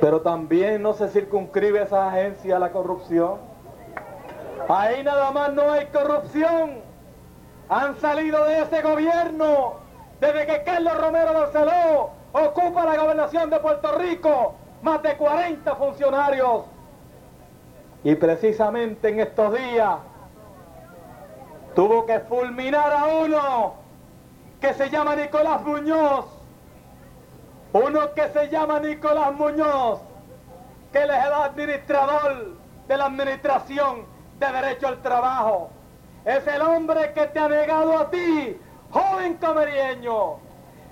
Pero 0.00 0.20
también 0.20 0.82
no 0.82 0.92
se 0.92 1.08
circunscribe 1.08 1.82
esa 1.82 2.08
agencia 2.08 2.56
a 2.56 2.58
la 2.60 2.70
corrupción. 2.70 3.40
Ahí 4.68 5.02
nada 5.02 5.30
más 5.32 5.52
no 5.52 5.72
hay 5.72 5.86
corrupción. 5.86 6.80
Han 7.68 7.98
salido 7.98 8.44
de 8.44 8.62
ese 8.62 8.82
gobierno 8.82 9.74
desde 10.20 10.46
que 10.46 10.62
Carlos 10.62 10.96
Romero 11.00 11.32
Barceló 11.32 12.10
ocupa 12.44 12.84
la 12.84 12.96
gobernación 12.96 13.50
de 13.50 13.58
Puerto 13.58 13.96
Rico 13.98 14.54
más 14.82 15.02
de 15.02 15.16
40 15.16 15.74
funcionarios. 15.76 16.64
Y 18.04 18.14
precisamente 18.14 19.08
en 19.08 19.20
estos 19.20 19.54
días 19.54 19.98
tuvo 21.74 22.06
que 22.06 22.20
fulminar 22.20 22.92
a 22.92 23.06
uno 23.06 23.74
que 24.60 24.74
se 24.74 24.90
llama 24.90 25.16
Nicolás 25.16 25.62
Muñoz. 25.62 26.26
Uno 27.72 28.12
que 28.14 28.28
se 28.28 28.48
llama 28.48 28.80
Nicolás 28.80 29.34
Muñoz, 29.34 30.00
que 30.92 31.02
él 31.02 31.10
es 31.10 31.24
el 31.26 31.32
administrador 31.32 32.56
de 32.88 32.96
la 32.96 33.06
administración 33.06 34.06
de 34.38 34.46
derecho 34.46 34.88
al 34.88 35.02
trabajo. 35.02 35.70
Es 36.24 36.46
el 36.46 36.62
hombre 36.62 37.12
que 37.12 37.26
te 37.26 37.38
ha 37.38 37.48
negado 37.48 37.98
a 37.98 38.10
ti, 38.10 38.58
joven 38.90 39.34
camerieño. 39.34 40.36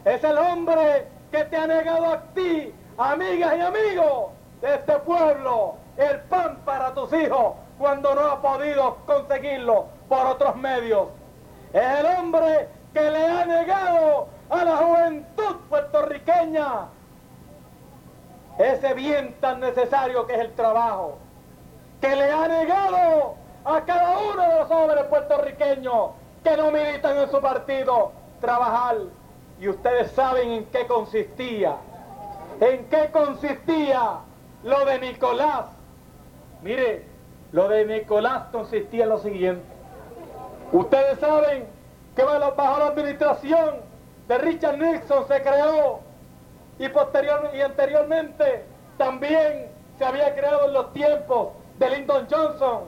Es 0.04 0.22
el 0.24 0.36
hombre 0.36 1.06
que 1.34 1.44
te 1.46 1.56
ha 1.56 1.66
negado 1.66 2.12
a 2.12 2.20
ti, 2.32 2.72
amigas 2.96 3.56
y 3.56 3.60
amigos 3.60 4.30
de 4.60 4.74
este 4.76 4.92
pueblo, 5.00 5.74
el 5.96 6.20
pan 6.20 6.58
para 6.64 6.94
tus 6.94 7.12
hijos 7.12 7.54
cuando 7.76 8.14
no 8.14 8.20
ha 8.20 8.40
podido 8.40 8.98
conseguirlo 9.04 9.86
por 10.08 10.26
otros 10.26 10.54
medios. 10.54 11.08
Es 11.72 11.82
el 11.82 12.06
hombre 12.06 12.68
que 12.92 13.10
le 13.10 13.26
ha 13.26 13.44
negado 13.46 14.28
a 14.48 14.64
la 14.64 14.76
juventud 14.76 15.56
puertorriqueña 15.68 16.86
ese 18.58 18.94
bien 18.94 19.34
tan 19.40 19.58
necesario 19.58 20.28
que 20.28 20.34
es 20.34 20.40
el 20.40 20.54
trabajo 20.54 21.18
que 22.00 22.14
le 22.14 22.30
ha 22.30 22.46
negado 22.46 23.34
a 23.64 23.80
cada 23.80 24.18
uno 24.20 24.40
de 24.40 24.60
los 24.60 24.70
hombres 24.70 25.04
puertorriqueños 25.06 26.10
que 26.44 26.56
no 26.56 26.70
militan 26.70 27.18
en 27.18 27.28
su 27.28 27.40
partido 27.40 28.12
trabajar. 28.40 28.98
Y 29.60 29.68
ustedes 29.68 30.10
saben 30.12 30.50
en 30.50 30.64
qué 30.66 30.86
consistía. 30.86 31.76
¿En 32.60 32.84
qué 32.86 33.10
consistía 33.12 34.18
lo 34.62 34.84
de 34.84 34.98
Nicolás? 35.00 35.66
Mire, 36.62 37.06
lo 37.52 37.68
de 37.68 37.84
Nicolás 37.84 38.44
consistía 38.50 39.04
en 39.04 39.10
lo 39.10 39.18
siguiente. 39.18 39.64
Ustedes 40.72 41.18
saben 41.20 41.66
que 42.16 42.24
bajo 42.24 42.78
la 42.78 42.86
administración 42.86 43.76
de 44.28 44.38
Richard 44.38 44.78
Nixon 44.78 45.26
se 45.28 45.42
creó 45.42 46.00
y 46.78 46.88
posterior 46.88 47.50
y 47.54 47.60
anteriormente 47.60 48.64
también 48.98 49.68
se 49.98 50.04
había 50.04 50.34
creado 50.34 50.66
en 50.66 50.72
los 50.72 50.92
tiempos 50.92 51.48
de 51.78 51.90
Lyndon 51.90 52.26
Johnson. 52.30 52.80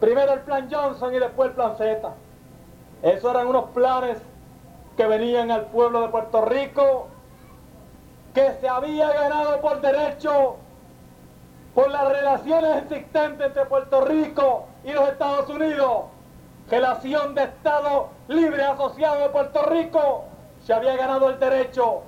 Primero 0.00 0.32
el 0.32 0.40
plan 0.40 0.68
Johnson 0.70 1.14
y 1.14 1.18
después 1.18 1.50
el 1.50 1.56
plan 1.56 1.76
Z. 1.76 2.14
Esos 3.02 3.30
eran 3.30 3.46
unos 3.46 3.70
planes 3.70 4.18
que 4.96 5.06
venían 5.06 5.50
al 5.50 5.66
pueblo 5.66 6.02
de 6.02 6.08
Puerto 6.08 6.44
Rico, 6.44 7.08
que 8.34 8.52
se 8.60 8.68
había 8.68 9.12
ganado 9.12 9.60
por 9.60 9.80
derecho 9.80 10.56
por 11.74 11.90
las 11.90 12.08
relaciones 12.08 12.82
existentes 12.82 13.46
entre 13.46 13.64
Puerto 13.66 14.04
Rico 14.04 14.66
y 14.84 14.92
los 14.92 15.08
Estados 15.08 15.48
Unidos, 15.48 16.04
relación 16.68 17.34
de 17.34 17.44
Estado 17.44 18.08
libre 18.28 18.62
asociado 18.62 19.20
de 19.22 19.28
Puerto 19.30 19.62
Rico, 19.66 20.24
se 20.64 20.74
había 20.74 20.96
ganado 20.96 21.30
el 21.30 21.38
derecho 21.38 22.02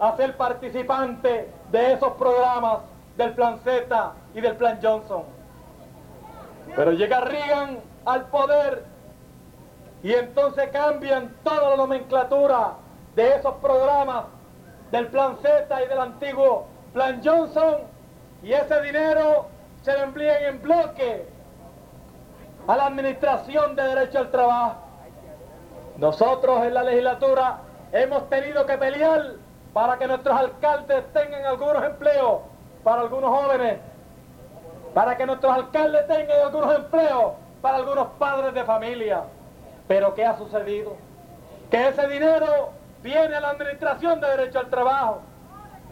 a 0.00 0.16
ser 0.16 0.36
participante 0.36 1.50
de 1.70 1.92
esos 1.92 2.12
programas 2.12 2.78
del 3.16 3.32
Plan 3.32 3.58
Z 3.64 4.12
y 4.34 4.40
del 4.40 4.56
Plan 4.56 4.78
Johnson. 4.82 5.22
Pero 6.74 6.92
llega 6.92 7.20
Reagan 7.20 7.80
al 8.04 8.26
poder 8.26 8.84
y 10.02 10.12
entonces 10.12 10.70
cambian 10.70 11.34
toda 11.42 11.70
la 11.70 11.76
nomenclatura 11.76 12.74
de 13.14 13.34
esos 13.34 13.54
programas 13.56 14.24
del 14.90 15.08
Plan 15.08 15.36
Z 15.42 15.82
y 15.82 15.88
del 15.88 15.98
antiguo 15.98 16.66
Plan 16.92 17.20
Johnson 17.24 17.78
y 18.42 18.52
ese 18.52 18.80
dinero 18.82 19.46
se 19.82 19.92
lo 19.92 20.04
envían 20.04 20.42
en 20.44 20.62
bloque 20.62 21.26
a 22.66 22.76
la 22.76 22.86
Administración 22.86 23.74
de 23.74 23.82
Derecho 23.82 24.18
al 24.18 24.30
Trabajo. 24.30 24.74
Nosotros 25.96 26.64
en 26.64 26.74
la 26.74 26.84
legislatura 26.84 27.58
hemos 27.92 28.28
tenido 28.28 28.64
que 28.66 28.78
pelear 28.78 29.32
para 29.72 29.98
que 29.98 30.06
nuestros 30.06 30.38
alcaldes 30.38 31.12
tengan 31.12 31.44
algunos 31.44 31.82
empleos 31.82 32.40
para 32.84 33.02
algunos 33.02 33.30
jóvenes, 33.30 33.78
para 34.94 35.16
que 35.16 35.26
nuestros 35.26 35.52
alcaldes 35.52 36.06
tengan 36.06 36.40
algunos 36.44 36.74
empleos 36.76 37.32
para 37.60 37.78
algunos 37.78 38.06
padres 38.18 38.54
de 38.54 38.64
familia. 38.64 39.22
Pero 39.88 40.14
¿qué 40.14 40.24
ha 40.24 40.36
sucedido? 40.36 40.96
Que 41.70 41.88
ese 41.88 42.06
dinero 42.06 42.70
viene 43.02 43.34
a 43.34 43.40
la 43.40 43.50
Administración 43.50 44.20
de 44.20 44.28
Derecho 44.28 44.60
al 44.60 44.70
Trabajo 44.70 45.22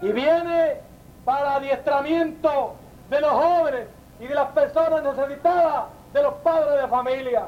y 0.03 0.13
viene 0.13 0.81
para 1.25 1.57
adiestramiento 1.57 2.75
de 3.09 3.21
los 3.21 3.31
jóvenes 3.31 3.89
y 4.21 4.27
de 4.27 4.35
las 4.35 4.49
personas 4.49 5.03
necesitadas, 5.03 5.85
de 6.13 6.23
los 6.23 6.35
padres 6.35 6.83
de 6.83 6.89
familia. 6.89 7.47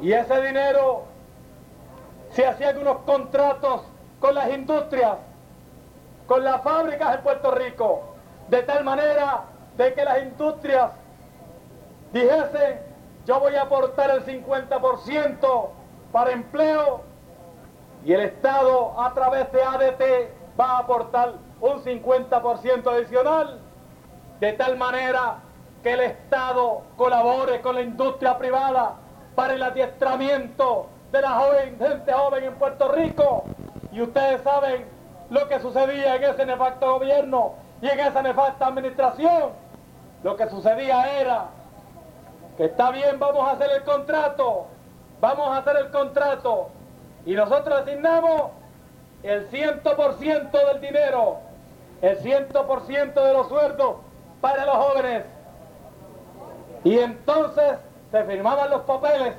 Y 0.00 0.12
ese 0.12 0.40
dinero 0.42 1.04
se 2.30 2.46
hacía 2.46 2.70
algunos 2.70 2.98
contratos 3.00 3.82
con 4.18 4.34
las 4.34 4.50
industrias, 4.50 5.16
con 6.26 6.42
las 6.42 6.62
fábricas 6.62 7.16
en 7.16 7.22
Puerto 7.22 7.50
Rico, 7.52 8.16
de 8.48 8.62
tal 8.62 8.84
manera 8.84 9.44
de 9.76 9.94
que 9.94 10.04
las 10.04 10.22
industrias 10.22 10.90
dijesen, 12.12 12.80
yo 13.26 13.40
voy 13.40 13.54
a 13.56 13.62
aportar 13.62 14.10
el 14.10 14.24
50% 14.24 15.68
para 16.12 16.30
empleo 16.30 17.02
y 18.04 18.12
el 18.12 18.20
Estado 18.20 19.00
a 19.00 19.14
través 19.14 19.50
de 19.50 19.62
ADT 19.62 20.60
va 20.60 20.72
a 20.72 20.78
aportar 20.78 21.34
un 21.60 21.82
50% 21.82 22.86
adicional, 22.86 23.60
de 24.40 24.52
tal 24.52 24.76
manera 24.76 25.38
que 25.82 25.92
el 25.92 26.00
Estado 26.00 26.82
colabore 26.96 27.60
con 27.62 27.76
la 27.76 27.82
industria 27.82 28.36
privada 28.36 28.96
para 29.34 29.54
el 29.54 29.62
adiestramiento 29.62 30.88
de 31.10 31.22
la 31.22 31.30
joven, 31.30 31.78
gente 31.78 32.12
joven 32.12 32.44
en 32.44 32.54
Puerto 32.56 32.92
Rico. 32.92 33.46
Y 33.90 34.02
ustedes 34.02 34.42
saben 34.42 34.86
lo 35.30 35.48
que 35.48 35.60
sucedía 35.60 36.16
en 36.16 36.24
ese 36.24 36.44
nefasto 36.44 36.92
gobierno 36.94 37.54
y 37.80 37.88
en 37.88 38.00
esa 38.00 38.22
nefasta 38.22 38.66
administración. 38.66 39.52
Lo 40.22 40.36
que 40.36 40.48
sucedía 40.48 41.20
era 41.20 41.48
que 42.56 42.66
está 42.66 42.90
bien, 42.90 43.18
vamos 43.18 43.46
a 43.48 43.52
hacer 43.52 43.70
el 43.70 43.82
contrato, 43.82 44.66
vamos 45.20 45.48
a 45.48 45.58
hacer 45.58 45.76
el 45.76 45.90
contrato, 45.90 46.68
y 47.26 47.34
nosotros 47.34 47.80
asignamos 47.80 48.50
el 49.22 49.50
100% 49.50 50.50
del 50.50 50.80
dinero, 50.80 51.38
el 52.02 52.18
100% 52.18 53.14
de 53.14 53.32
los 53.32 53.48
sueldos 53.48 53.96
para 54.40 54.66
los 54.66 54.76
jóvenes. 54.76 55.24
Y 56.84 56.98
entonces 56.98 57.78
se 58.10 58.24
firmaban 58.24 58.70
los 58.70 58.82
papeles, 58.82 59.34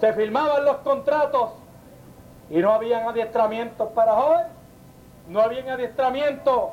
se 0.00 0.12
firmaban 0.14 0.64
los 0.64 0.78
contratos 0.78 1.50
y 2.48 2.58
no 2.58 2.72
habían 2.72 3.06
adiestramientos 3.06 3.88
para 3.90 4.14
jóvenes, 4.14 4.46
no 5.28 5.42
habían 5.42 5.68
adiestramiento 5.68 6.72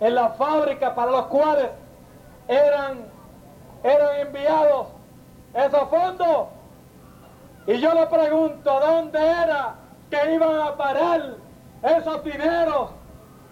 en 0.00 0.14
las 0.14 0.36
fábricas 0.36 0.92
para 0.92 1.10
los 1.10 1.26
cuales 1.26 1.70
eran, 2.48 3.06
eran 3.84 4.16
enviados 4.16 4.88
esos 5.54 5.88
fondos 5.88 6.48
y 7.66 7.78
yo 7.78 7.94
le 7.94 8.06
pregunto, 8.06 8.80
¿dónde 8.80 9.18
era 9.18 9.74
que 10.10 10.34
iban 10.34 10.60
a 10.60 10.76
parar 10.76 11.36
esos 11.82 12.22
dineros 12.22 12.90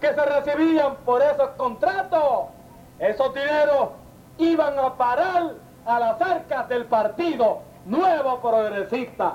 que 0.00 0.12
se 0.12 0.22
recibían 0.24 0.96
por 1.04 1.22
esos 1.22 1.48
contratos? 1.56 2.48
Esos 2.98 3.32
dineros 3.32 3.88
iban 4.36 4.78
a 4.78 4.92
parar 4.94 5.54
a 5.86 5.98
las 5.98 6.20
arcas 6.20 6.68
del 6.68 6.84
partido 6.84 7.62
nuevo 7.86 8.38
progresista. 8.40 9.32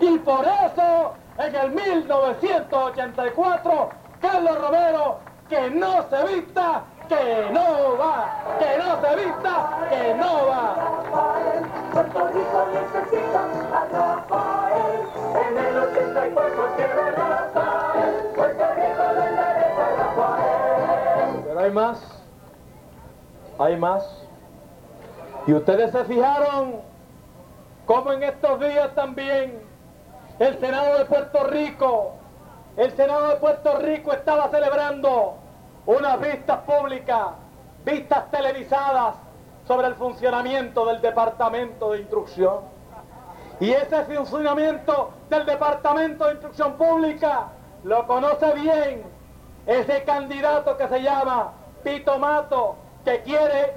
Y 0.00 0.18
por 0.18 0.44
eso, 0.44 1.12
en 1.38 1.54
el 1.54 1.70
1984, 1.70 3.90
Carlos 4.20 4.60
Romero, 4.60 5.20
que 5.48 5.70
no 5.70 6.02
se 6.10 6.24
vista, 6.34 6.82
que 7.08 7.50
no 7.52 7.96
va, 7.98 8.58
que 8.58 8.78
no 8.78 9.00
se 9.00 9.16
vista, 9.16 9.78
que 9.90 10.14
no 10.14 10.46
va. 10.46 10.74
Puerto 11.92 12.28
Rico 12.28 12.66
necesita 12.72 13.44
a 13.72 13.84
Rafael, 13.92 15.08
en 15.48 15.58
el 15.58 15.76
84 15.76 16.68
quiere 16.76 17.10
Rafael, 17.12 18.14
Puerto 18.34 18.64
Rico 18.74 19.02
le 19.14 19.26
endereza 19.26 19.86
a 19.86 19.96
Rafael. 19.96 21.42
Pero 21.44 21.60
hay 21.60 21.70
más, 21.70 22.22
hay 23.58 23.76
más. 23.76 24.22
Y 25.46 25.54
ustedes 25.54 25.92
se 25.92 26.04
fijaron 26.04 26.80
cómo 27.86 28.12
en 28.12 28.24
estos 28.24 28.60
días 28.60 28.94
también 28.94 29.62
el 30.38 30.58
Senado 30.58 30.98
de 30.98 31.04
Puerto 31.04 31.44
Rico, 31.44 32.14
el 32.76 32.90
Senado 32.96 33.28
de 33.28 33.36
Puerto 33.36 33.78
Rico 33.78 34.12
estaba 34.12 34.48
celebrando 34.48 35.38
unas 35.86 36.20
vistas 36.20 36.58
públicas, 36.60 37.28
vistas 37.84 38.30
televisadas 38.30 39.14
sobre 39.66 39.86
el 39.88 39.94
funcionamiento 39.94 40.84
del 40.86 41.00
Departamento 41.00 41.92
de 41.92 42.00
Instrucción. 42.00 42.60
Y 43.58 43.70
ese 43.70 44.04
funcionamiento 44.04 45.10
del 45.30 45.46
Departamento 45.46 46.26
de 46.26 46.32
Instrucción 46.32 46.74
Pública 46.74 47.48
lo 47.84 48.06
conoce 48.06 48.52
bien 48.54 49.04
ese 49.66 50.04
candidato 50.04 50.76
que 50.76 50.88
se 50.88 51.02
llama 51.02 51.52
Pito 51.82 52.18
Mato, 52.18 52.76
que 53.04 53.22
quiere 53.22 53.76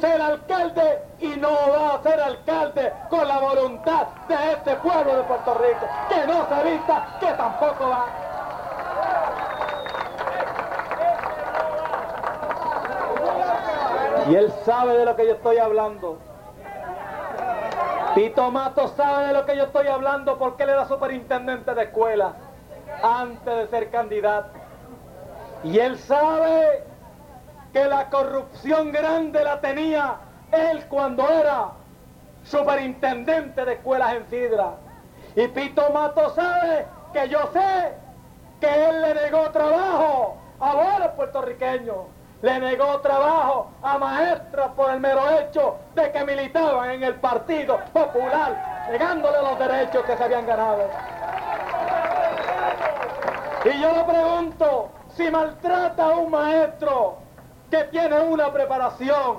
ser 0.00 0.20
alcalde 0.20 1.02
y 1.18 1.28
no 1.36 1.50
va 1.50 1.94
a 1.94 2.02
ser 2.02 2.20
alcalde 2.20 2.92
con 3.10 3.28
la 3.28 3.38
voluntad 3.38 4.06
de 4.28 4.52
este 4.52 4.76
pueblo 4.76 5.16
de 5.16 5.22
Puerto 5.24 5.54
Rico. 5.54 5.86
Que 6.08 6.26
no 6.26 6.48
se 6.48 6.70
vista, 6.70 7.16
que 7.20 7.26
tampoco 7.26 7.88
va. 7.88 8.29
Y 14.30 14.36
él 14.36 14.52
sabe 14.64 14.96
de 14.96 15.04
lo 15.04 15.16
que 15.16 15.26
yo 15.26 15.32
estoy 15.32 15.58
hablando. 15.58 16.18
Tito 18.14 18.50
Mato 18.52 18.86
sabe 18.88 19.26
de 19.26 19.32
lo 19.32 19.44
que 19.44 19.56
yo 19.56 19.64
estoy 19.64 19.88
hablando 19.88 20.38
porque 20.38 20.62
él 20.62 20.70
era 20.70 20.86
superintendente 20.86 21.74
de 21.74 21.82
escuela 21.82 22.34
antes 23.02 23.56
de 23.56 23.66
ser 23.66 23.90
candidato. 23.90 24.50
Y 25.64 25.80
él 25.80 25.98
sabe 25.98 26.84
que 27.72 27.84
la 27.86 28.08
corrupción 28.08 28.92
grande 28.92 29.42
la 29.42 29.60
tenía 29.60 30.18
él 30.52 30.84
cuando 30.88 31.28
era 31.28 31.70
superintendente 32.44 33.64
de 33.64 33.72
escuelas 33.72 34.14
en 34.14 34.30
Sidra. 34.30 34.74
Y 35.34 35.48
Tito 35.48 35.90
Mato 35.90 36.30
sabe 36.36 36.86
que 37.12 37.28
yo 37.28 37.40
sé 37.52 37.94
que 38.60 38.88
él 38.90 39.02
le 39.02 39.14
negó 39.14 39.50
trabajo 39.50 40.36
a 40.60 40.74
varios 40.74 41.10
puertorriqueños 41.14 42.19
le 42.42 42.58
negó 42.58 43.00
trabajo 43.00 43.70
a 43.82 43.98
maestros 43.98 44.70
por 44.72 44.90
el 44.90 45.00
mero 45.00 45.22
hecho 45.38 45.76
de 45.94 46.10
que 46.10 46.24
militaban 46.24 46.90
en 46.90 47.02
el 47.02 47.14
Partido 47.16 47.78
Popular, 47.92 48.86
negándole 48.90 49.38
los 49.42 49.58
derechos 49.58 50.04
que 50.04 50.16
se 50.16 50.24
habían 50.24 50.46
ganado. 50.46 50.88
Y 53.64 53.80
yo 53.80 53.92
le 53.92 54.04
pregunto, 54.04 54.88
si 55.14 55.30
maltrata 55.30 56.04
a 56.06 56.16
un 56.16 56.30
maestro 56.30 57.18
que 57.70 57.84
tiene 57.84 58.18
una 58.20 58.50
preparación, 58.50 59.38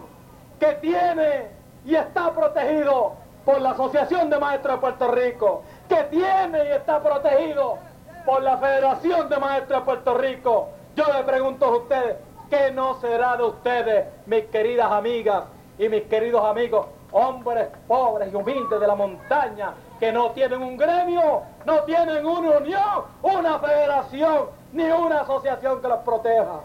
que 0.59 0.73
tiene 0.73 1.47
y 1.83 1.95
está 1.95 2.31
protegido 2.31 3.13
por 3.43 3.59
la 3.61 3.71
Asociación 3.71 4.29
de 4.29 4.37
Maestros 4.37 4.75
de 4.75 4.81
Puerto 4.81 5.11
Rico, 5.11 5.63
que 5.89 6.03
tiene 6.03 6.65
y 6.65 6.71
está 6.73 7.01
protegido 7.01 7.79
por 8.25 8.43
la 8.43 8.57
Federación 8.57 9.27
de 9.27 9.37
Maestros 9.37 9.79
de 9.79 9.85
Puerto 9.85 10.13
Rico, 10.19 10.69
yo 10.95 11.05
le 11.11 11.23
pregunto 11.23 11.65
a 11.65 11.77
ustedes, 11.77 12.17
¿Qué 12.51 12.69
no 12.69 12.99
será 12.99 13.37
de 13.37 13.43
ustedes, 13.43 14.07
mis 14.25 14.43
queridas 14.47 14.91
amigas 14.91 15.45
y 15.79 15.87
mis 15.87 16.03
queridos 16.03 16.43
amigos, 16.43 16.85
hombres 17.13 17.69
pobres 17.87 18.29
y 18.29 18.35
humildes 18.35 18.77
de 18.77 18.87
la 18.87 18.93
montaña, 18.93 19.73
que 20.01 20.11
no 20.11 20.31
tienen 20.31 20.61
un 20.61 20.75
gremio, 20.75 21.43
no 21.65 21.79
tienen 21.83 22.25
una 22.25 22.57
unión, 22.57 23.05
una 23.21 23.57
federación, 23.57 24.47
ni 24.73 24.83
una 24.83 25.21
asociación 25.21 25.81
que 25.81 25.87
los 25.87 25.99
proteja? 25.99 26.59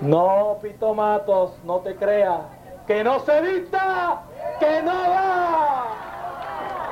No, 0.00 0.58
Pito 0.60 0.92
Matos, 0.92 1.52
no 1.62 1.78
te 1.78 1.94
creas. 1.94 2.40
Que 2.88 3.04
no 3.04 3.20
se 3.20 3.40
vista, 3.42 4.22
que 4.58 4.82
no 4.82 4.92
va. 4.92 5.86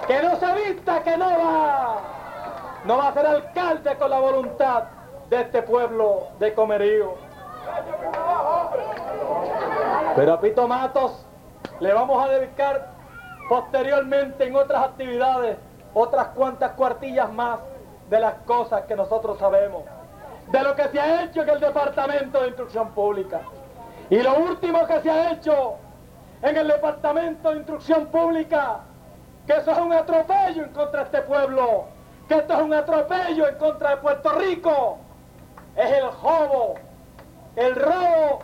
Que 0.07 0.23
no 0.23 0.37
se 0.37 0.53
vista, 0.53 1.03
que 1.03 1.17
no 1.17 1.27
va. 1.29 1.97
No 2.85 2.97
va 2.97 3.09
a 3.09 3.13
ser 3.13 3.27
alcalde 3.27 3.97
con 3.97 4.09
la 4.09 4.21
voluntad 4.21 4.85
de 5.29 5.41
este 5.41 5.63
pueblo 5.63 6.29
de 6.39 6.55
Comerío. 6.55 7.30
Pero 10.16 10.33
a 10.33 10.40
Pito 10.40 10.68
Matos 10.68 11.26
le 11.80 11.92
vamos 11.92 12.24
a 12.24 12.28
dedicar 12.28 12.90
posteriormente 13.48 14.46
en 14.46 14.56
otras 14.56 14.85
actividades 14.85 15.56
otras 15.94 16.28
cuantas 16.28 16.72
cuartillas 16.72 17.33
más 17.33 17.61
de 18.09 18.20
las 18.20 18.35
cosas 18.46 18.83
que 18.83 18.96
nosotros 18.96 19.38
sabemos, 19.38 19.85
de 20.48 20.62
lo 20.62 20.74
que 20.74 20.88
se 20.88 21.00
ha 21.00 21.24
hecho 21.24 21.42
en 21.42 21.48
el 21.48 21.61
Departamento 21.61 22.40
de 22.40 22.48
Instrucción 22.48 22.90
Pública. 22.90 23.40
Y 24.09 24.18
lo 24.18 24.37
último 24.38 24.87
que 24.87 25.00
se 25.00 25.11
ha 25.11 25.33
hecho 25.33 25.76
en 26.42 26.56
el 26.56 26.68
Departamento 26.68 27.50
de 27.50 27.56
Instrucción 27.59 28.06
Pública, 28.06 28.80
que 29.46 29.52
eso 29.54 29.70
es 29.70 29.78
un 29.78 29.92
atropello 29.92 30.64
en 30.64 30.72
contra 30.72 31.00
de 31.00 31.06
este 31.06 31.22
pueblo, 31.22 31.85
que 32.28 32.35
esto 32.35 32.54
es 32.54 32.61
un 32.61 32.74
atropello 32.74 33.48
en 33.48 33.54
contra 33.56 33.90
de 33.90 33.96
Puerto 33.98 34.30
Rico, 34.33 34.98
es 35.76 35.90
el 35.90 36.04
robo, 36.22 36.74
el 37.57 37.75
robo 37.75 38.41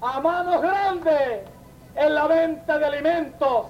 a 0.00 0.20
manos 0.20 0.62
grandes 0.62 1.42
en 1.94 2.14
la 2.14 2.26
venta 2.26 2.78
de 2.78 2.84
alimentos 2.84 3.66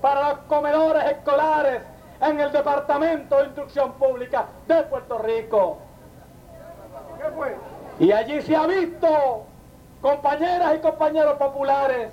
para 0.00 0.30
los 0.30 0.38
comedores 0.40 1.04
escolares 1.04 1.82
en 2.20 2.40
el 2.40 2.52
Departamento 2.52 3.36
de 3.38 3.44
Instrucción 3.44 3.92
Pública 3.94 4.46
de 4.66 4.82
Puerto 4.84 5.18
Rico. 5.18 5.78
Y 7.98 8.12
allí 8.12 8.40
se 8.42 8.56
ha 8.56 8.66
visto, 8.66 9.44
compañeras 10.00 10.74
y 10.76 10.78
compañeros 10.78 11.34
populares, 11.34 12.10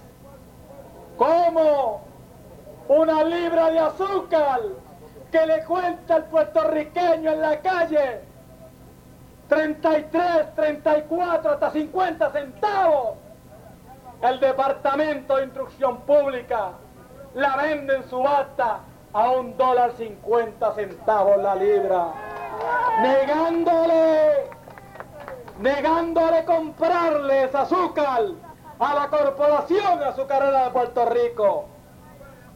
como 1.18 2.02
una 2.88 3.24
libra 3.24 3.70
de 3.72 3.80
azúcar 3.80 4.62
que 5.32 5.46
le 5.46 5.64
cuenta 5.66 6.18
el 6.18 6.24
puertorriqueño 6.26 7.32
en 7.32 7.42
la 7.42 7.60
calle 7.60 8.22
33, 9.48 10.56
34, 10.56 11.52
hasta 11.52 11.72
50 11.72 12.32
centavos. 12.32 13.18
El 14.22 14.40
Departamento 14.40 15.38
de 15.38 15.44
Instrucción 15.44 16.02
Pública 16.02 16.72
la 17.36 17.56
vende 17.56 17.96
en 17.96 18.10
subasta 18.10 18.80
a 19.14 19.32
un 19.32 19.56
dólar 19.58 19.94
cincuenta 19.94 20.74
centavos 20.74 21.38
la 21.38 21.56
libra, 21.56 22.08
negándole, 23.02 24.50
negándole 25.60 26.46
comprarles 26.46 27.54
azúcar 27.54 28.24
a 28.80 28.94
la 28.94 29.08
Corporación 29.08 30.04
Azucarera 30.04 30.66
de 30.66 30.72
Puerto 30.72 31.06
Rico. 31.10 31.66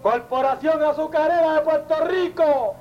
Corporación 0.02 0.84
Azucarera 0.84 1.54
de 1.54 1.62
Puerto 1.62 1.96
Rico, 2.06 2.76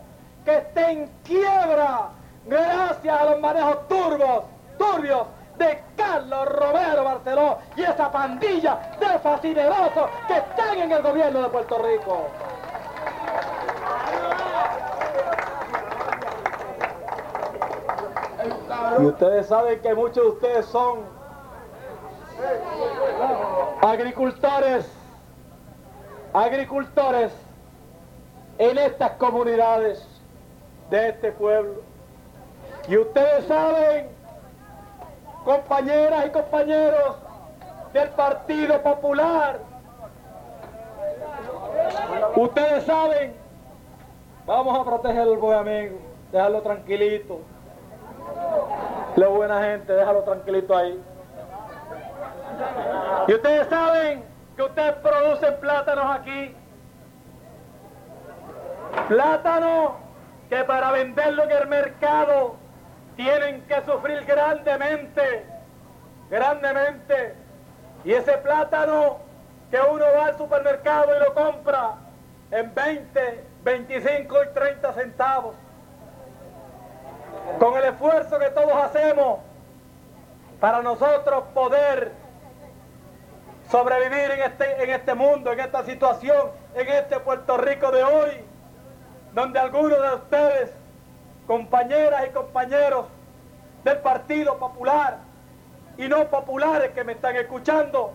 que 0.45 0.57
está 0.57 0.91
en 0.91 1.07
quiebra 1.23 2.11
gracias 2.51 3.21
a 3.21 3.25
los 3.27 3.41
manejos 3.41 3.89
turbos, 3.89 4.45
turbios 4.77 5.27
de 5.57 5.83
Carlos 5.97 6.49
Romero 6.49 7.05
Barceló 7.05 7.59
y 7.77 7.83
esa 7.83 8.11
pandilla 8.11 8.97
de 8.99 9.19
fascinerosos 9.21 10.11
que 10.27 10.37
están 10.37 10.79
en 10.79 10.93
el 10.93 11.03
gobierno 11.03 11.43
de 11.43 11.49
Puerto 11.49 11.79
Rico. 11.79 12.27
Y 18.99 19.05
ustedes 19.05 19.47
saben 19.47 19.81
que 19.81 19.95
muchos 19.95 20.25
de 20.25 20.31
ustedes 20.31 20.67
son 20.67 21.01
agricultores, 23.83 24.91
agricultores 26.33 27.33
en 28.59 28.79
estas 28.79 29.13
comunidades 29.13 30.05
de 30.91 31.11
este 31.11 31.33
pueblo. 31.33 31.90
Y 32.91 32.99
ustedes 32.99 33.47
saben, 33.47 34.09
compañeras 35.45 36.27
y 36.27 36.31
compañeros 36.31 37.19
del 37.93 38.09
Partido 38.09 38.83
Popular, 38.83 39.61
ustedes 42.35 42.85
saben, 42.85 43.33
vamos 44.45 44.77
a 44.77 44.83
proteger 44.83 45.21
al 45.21 45.37
buen 45.37 45.59
amigo, 45.59 45.99
dejarlo 46.33 46.63
tranquilito. 46.63 47.39
La 49.15 49.29
buena 49.29 49.63
gente, 49.63 49.93
déjalo 49.93 50.25
tranquilito 50.25 50.77
ahí. 50.77 51.01
Y 53.29 53.35
ustedes 53.35 53.69
saben 53.69 54.25
que 54.57 54.63
ustedes 54.65 54.95
producen 54.95 55.61
plátanos 55.61 56.19
aquí. 56.19 56.57
Plátanos 59.07 59.93
que 60.49 60.65
para 60.65 60.91
venderlo 60.91 61.45
en 61.45 61.51
el 61.53 61.69
mercado 61.69 62.60
tienen 63.23 63.61
que 63.67 63.83
sufrir 63.83 64.25
grandemente, 64.25 65.45
grandemente. 66.31 67.35
Y 68.03 68.13
ese 68.13 68.33
plátano 68.39 69.19
que 69.71 69.79
uno 69.79 70.05
va 70.17 70.27
al 70.27 70.39
supermercado 70.39 71.15
y 71.15 71.21
lo 71.21 71.35
compra 71.35 71.97
en 72.51 72.75
20, 72.75 73.45
25 73.63 74.37
y 74.43 74.55
30 74.55 74.93
centavos 74.95 75.55
con 77.59 77.77
el 77.77 77.85
esfuerzo 77.85 78.39
que 78.39 78.49
todos 78.51 78.73
hacemos 78.73 79.41
para 80.59 80.81
nosotros 80.81 81.45
poder 81.53 82.13
sobrevivir 83.71 84.31
en 84.31 84.43
este, 84.43 84.83
en 84.83 84.91
este 84.91 85.15
mundo, 85.15 85.53
en 85.53 85.61
esta 85.61 85.85
situación, 85.85 86.51
en 86.75 86.89
este 86.89 87.21
Puerto 87.21 87.59
Rico 87.59 87.91
de 87.91 88.03
hoy, 88.03 88.31
donde 89.35 89.59
algunos 89.59 90.01
de 90.01 90.15
ustedes, 90.15 90.80
compañeras 91.51 92.27
y 92.29 92.31
compañeros 92.31 93.07
del 93.83 93.99
Partido 93.99 94.57
Popular 94.57 95.19
y 95.99 96.07
no 96.07 96.29
populares 96.29 96.93
que 96.93 97.03
me 97.03 97.15
están 97.15 97.35
escuchando, 97.35 98.13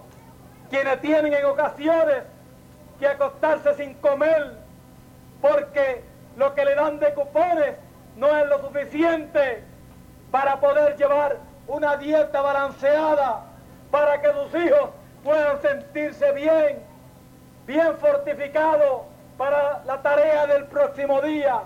quienes 0.69 1.01
tienen 1.01 1.33
en 1.33 1.43
ocasiones 1.43 2.23
que 2.97 3.05
acostarse 3.05 3.73
sin 3.73 3.95
comer 3.95 4.53
porque 5.41 6.01
lo 6.37 6.55
que 6.55 6.63
le 6.63 6.75
dan 6.75 6.97
de 6.97 7.13
cupones 7.13 7.75
no 8.15 8.37
es 8.37 8.47
lo 8.47 8.61
suficiente 8.61 9.65
para 10.31 10.61
poder 10.61 10.95
llevar 10.95 11.35
una 11.67 11.97
dieta 11.97 12.39
balanceada, 12.39 13.41
para 13.91 14.21
que 14.21 14.29
sus 14.31 14.63
hijos 14.63 14.91
puedan 15.25 15.61
sentirse 15.61 16.31
bien, 16.31 16.79
bien 17.67 17.97
fortificados 17.97 19.01
para 19.37 19.83
la 19.83 20.01
tarea 20.01 20.47
del 20.47 20.67
próximo 20.67 21.19
día. 21.19 21.63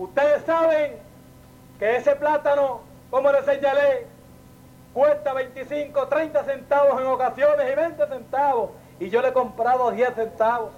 Ustedes 0.00 0.42
saben 0.46 0.98
que 1.78 1.96
ese 1.96 2.16
plátano, 2.16 2.80
como 3.10 3.30
les 3.32 3.44
señalé, 3.44 4.06
cuesta 4.94 5.34
25, 5.34 6.08
30 6.08 6.42
centavos 6.44 6.98
en 7.02 7.06
ocasiones 7.06 7.70
y 7.70 7.74
20 7.74 8.06
centavos. 8.06 8.70
Y 8.98 9.10
yo 9.10 9.20
le 9.20 9.28
he 9.28 9.32
comprado 9.34 9.90
10 9.90 10.14
centavos. 10.14 10.70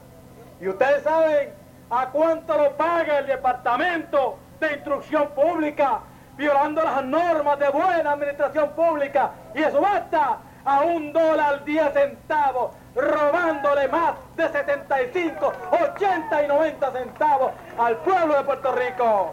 Y 0.60 0.66
ustedes 0.66 1.04
saben 1.04 1.50
a 1.88 2.08
cuánto 2.08 2.56
lo 2.56 2.76
paga 2.76 3.20
el 3.20 3.28
departamento 3.28 4.38
de 4.58 4.72
instrucción 4.72 5.28
pública, 5.36 6.00
violando 6.36 6.82
las 6.82 7.04
normas 7.04 7.60
de 7.60 7.68
buena 7.68 8.14
administración 8.14 8.70
pública. 8.70 9.30
Y 9.54 9.62
eso 9.62 9.80
basta 9.80 10.38
a 10.64 10.80
un 10.80 11.12
dólar 11.12 11.64
10 11.64 11.92
centavos, 11.92 12.72
robándole 12.94 13.88
más 13.88 14.14
de 14.36 14.48
75, 14.48 15.52
80 15.70 16.42
y 16.42 16.48
90 16.48 16.92
centavos 16.92 17.52
al 17.78 17.96
pueblo 17.98 18.34
de 18.34 18.44
Puerto 18.44 18.72
Rico. 18.72 19.32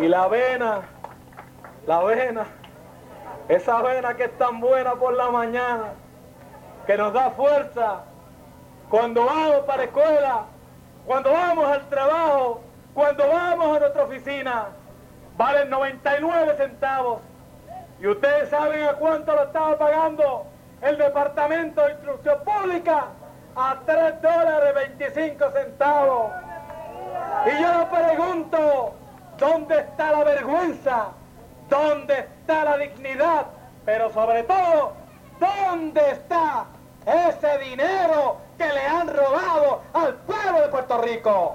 Y 0.00 0.08
la 0.08 0.24
avena, 0.24 0.82
la 1.86 1.96
avena, 1.98 2.46
esa 3.48 3.78
avena 3.78 4.14
que 4.14 4.24
es 4.24 4.38
tan 4.38 4.60
buena 4.60 4.94
por 4.94 5.14
la 5.14 5.30
mañana, 5.30 5.92
que 6.86 6.96
nos 6.96 7.12
da 7.12 7.30
fuerza 7.30 8.04
cuando 8.90 9.24
vamos 9.24 9.60
para 9.60 9.78
la 9.78 9.84
escuela, 9.84 10.44
cuando 11.06 11.32
vamos 11.32 11.66
al 11.66 11.88
trabajo, 11.88 12.60
cuando 12.94 13.28
vamos 13.28 13.76
a 13.76 13.80
nuestra 13.80 14.02
oficina, 14.04 14.66
valen 15.36 15.70
99 15.70 16.54
centavos. 16.56 17.20
Y 18.00 18.06
ustedes 18.06 18.50
saben 18.50 18.84
a 18.84 18.94
cuánto 18.94 19.34
lo 19.34 19.44
estaba 19.44 19.78
pagando 19.78 20.46
el 20.82 20.98
Departamento 20.98 21.82
de 21.82 21.92
Instrucción 21.92 22.38
Pública, 22.44 23.06
a 23.54 23.76
3 23.86 24.22
dólares 24.22 24.74
25 24.74 25.50
centavos. 25.50 26.32
Y 27.46 27.62
yo 27.62 27.78
le 27.78 27.86
pregunto, 27.86 28.94
¿dónde 29.38 29.78
está 29.78 30.12
la 30.12 30.24
vergüenza? 30.24 31.06
¿Dónde 31.68 32.18
está 32.18 32.64
la 32.64 32.78
dignidad? 32.78 33.46
Pero 33.84 34.10
sobre 34.12 34.42
todo, 34.42 34.92
¿dónde 35.40 36.10
está 36.10 36.66
ese 37.06 37.58
dinero 37.58 38.36
que 38.58 38.66
le 38.66 38.86
han 38.86 39.08
robado 39.08 39.82
al 39.92 40.14
pueblo 40.14 40.60
de 40.60 40.68
Puerto 40.68 41.00
Rico. 41.02 41.54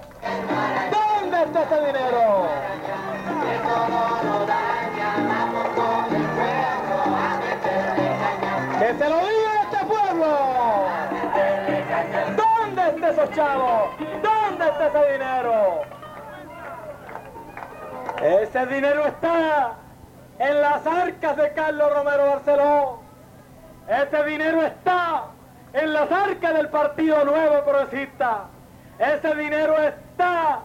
¿Dónde 0.91 1.43
está 1.43 1.63
ese 1.63 1.85
dinero? 1.87 2.47
Los 13.15 13.31
chavos? 13.31 13.89
¿Dónde 13.99 14.67
está 14.67 14.87
ese 14.87 15.11
dinero? 15.13 15.81
Ese 18.21 18.65
dinero 18.67 19.05
está 19.07 19.73
en 20.39 20.61
las 20.61 20.85
arcas 20.85 21.37
de 21.37 21.53
Carlos 21.53 21.93
Romero 21.93 22.25
Barceló. 22.27 22.99
Ese 23.87 24.23
dinero 24.25 24.61
está 24.61 25.25
en 25.73 25.93
las 25.93 26.11
arcas 26.11 26.53
del 26.53 26.69
Partido 26.69 27.25
Nuevo 27.25 27.63
Progresista. 27.63 28.45
Ese 28.99 29.35
dinero 29.35 29.75
está, 29.79 30.59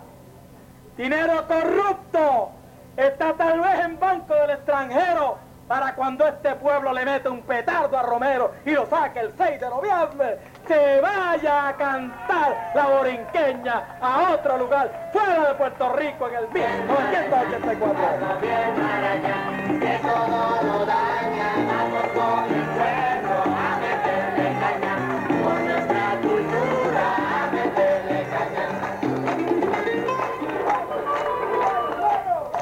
dinero 0.96 1.46
corrupto, 1.48 2.50
está 2.96 3.32
tal 3.35 3.61
vez 3.61 3.80
en 3.80 3.98
banco 3.98 4.35
del 4.35 4.50
extranjero 4.50 5.38
para 5.66 5.94
cuando 5.94 6.26
este 6.26 6.54
pueblo 6.56 6.92
le 6.92 7.04
mete 7.04 7.28
un 7.28 7.42
petardo 7.42 7.98
a 7.98 8.02
Romero 8.02 8.52
y 8.64 8.70
lo 8.70 8.87
saque 8.87 9.20
el 9.20 9.32
6 9.37 9.61
de 9.61 9.68
noviembre, 9.68 10.38
se 10.66 11.00
vaya 11.00 11.68
a 11.68 11.76
cantar 11.76 12.72
la 12.74 12.87
borinqueña 12.87 13.98
a 14.00 14.33
otro 14.35 14.59
lugar, 14.59 15.11
fuera 15.12 15.48
de 15.48 15.55
Puerto 15.55 15.92
Rico 15.94 16.29
en 16.29 16.35
el 16.37 16.48
1984. 16.48 18.37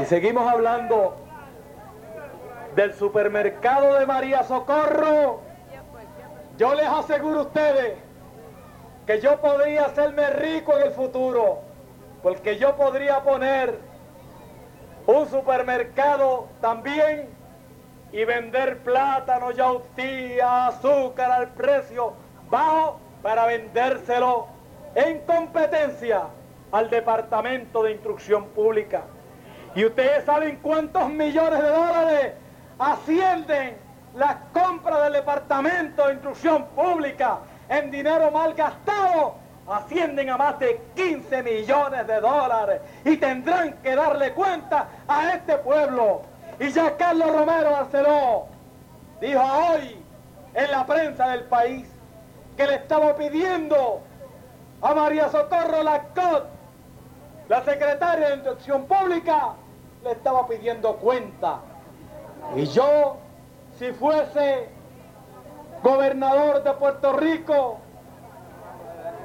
Y 0.01 0.05
seguimos 0.07 0.47
hablando 0.47 1.17
del 2.75 2.93
supermercado 2.95 3.95
de 3.99 4.05
María 4.05 4.43
Socorro. 4.43 5.44
Yo 6.57 6.75
les 6.75 6.87
aseguro 6.87 7.41
a 7.41 7.43
ustedes 7.43 7.95
que 9.07 9.21
yo 9.21 9.41
podría 9.41 9.87
hacerme 9.87 10.31
rico 10.31 10.77
en 10.77 10.85
el 10.85 10.91
futuro, 10.93 11.61
porque 12.23 12.59
yo 12.59 12.77
podría 12.77 13.23
poner 13.23 13.79
un 15.07 15.29
supermercado 15.29 16.47
también 16.61 17.29
y 18.13 18.25
vender 18.25 18.79
plátano, 18.79 19.51
yautía, 19.51 20.69
azúcar 20.69 21.33
al 21.33 21.49
precio 21.49 22.15
bajo 22.49 23.01
para 23.23 23.47
vendérselo 23.47 24.47
en 24.95 25.21
competencia 25.23 26.23
al 26.71 26.89
Departamento 26.89 27.83
de 27.83 27.93
Instrucción 27.93 28.47
Pública. 28.51 29.03
Y 29.75 29.85
ustedes 29.85 30.25
saben 30.25 30.61
cuántos 30.63 31.11
millones 31.11 31.61
de 31.61 31.69
dólares 31.69 32.33
ascienden 32.79 33.84
las 34.15 34.37
compras 34.53 35.03
del 35.05 35.15
Departamento 35.15 36.07
de 36.07 36.15
Instrucción 36.15 36.67
Pública 36.75 37.39
en 37.69 37.91
dinero 37.91 38.31
mal 38.31 38.55
gastado. 38.55 39.37
Ascienden 39.67 40.29
a 40.29 40.37
más 40.37 40.59
de 40.59 40.79
15 40.95 41.43
millones 41.43 42.07
de 42.07 42.21
dólares 42.21 42.83
y 43.03 43.17
tendrán 43.17 43.73
que 43.83 43.97
darle 43.97 44.33
cuenta 44.35 44.89
a 45.09 45.33
este 45.33 45.57
pueblo. 45.57 46.21
Y 46.61 46.69
ya 46.71 46.95
Carlos 46.99 47.35
Romero 47.35 47.71
Barceló 47.71 48.47
dijo 49.23 49.41
hoy 49.41 49.97
en 50.53 50.71
la 50.71 50.85
prensa 50.87 51.29
del 51.29 51.45
país 51.45 51.89
que 52.59 52.67
le 52.67 52.75
estaba 52.75 53.17
pidiendo 53.17 54.03
a 54.83 54.95
María 54.95 55.31
Socorro 55.31 55.83
Lacot, 55.83 56.47
la 57.49 57.65
secretaria 57.65 58.29
de 58.29 58.35
Instrucción 58.35 58.85
Pública, 58.85 59.55
le 60.03 60.13
estaba 60.13 60.47
pidiendo 60.47 60.97
cuenta. 60.97 61.61
Y 62.55 62.67
yo, 62.67 63.17
si 63.79 63.93
fuese 63.93 64.69
gobernador 65.83 66.63
de 66.63 66.73
Puerto 66.75 67.13
Rico, 67.15 67.79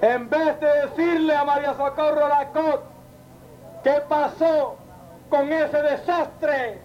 en 0.01 0.29
vez 0.29 0.59
de 0.59 0.88
decirle 0.88 1.35
a 1.35 1.43
María 1.43 1.73
Socorro 1.73 2.27
Lacot 2.27 2.83
qué 3.83 4.01
pasó 4.07 4.77
con 5.29 5.51
ese 5.51 5.81
desastre 5.81 6.81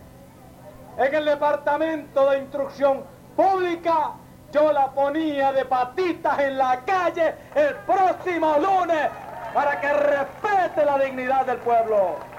en 0.98 1.14
el 1.14 1.24
Departamento 1.24 2.30
de 2.30 2.38
Instrucción 2.38 3.04
Pública, 3.36 4.12
yo 4.52 4.72
la 4.72 4.90
ponía 4.90 5.52
de 5.52 5.64
patitas 5.64 6.38
en 6.38 6.58
la 6.58 6.80
calle 6.84 7.34
el 7.54 7.74
próximo 7.86 8.56
lunes 8.58 9.08
para 9.52 9.80
que 9.80 9.92
respete 9.92 10.84
la 10.84 10.98
dignidad 10.98 11.46
del 11.46 11.58
pueblo. 11.58 12.33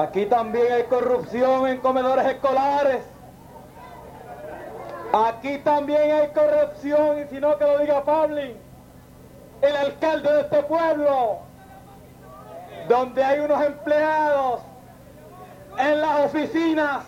Aquí 0.00 0.24
también 0.24 0.72
hay 0.72 0.84
corrupción 0.84 1.66
en 1.66 1.78
comedores 1.78 2.24
escolares. 2.24 3.04
Aquí 5.12 5.58
también 5.58 6.12
hay 6.12 6.28
corrupción, 6.28 7.18
y 7.18 7.24
si 7.26 7.38
no 7.38 7.58
que 7.58 7.64
lo 7.64 7.78
diga 7.80 8.02
Pablin, 8.02 8.56
el 9.60 9.76
alcalde 9.76 10.32
de 10.32 10.40
este 10.40 10.62
pueblo, 10.62 11.40
donde 12.88 13.22
hay 13.22 13.40
unos 13.40 13.62
empleados 13.62 14.62
en 15.76 16.00
las 16.00 16.26
oficinas, 16.26 17.04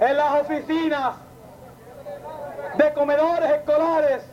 en 0.00 0.16
las 0.16 0.40
oficinas 0.40 1.16
de 2.78 2.94
comedores 2.94 3.50
escolares 3.50 4.24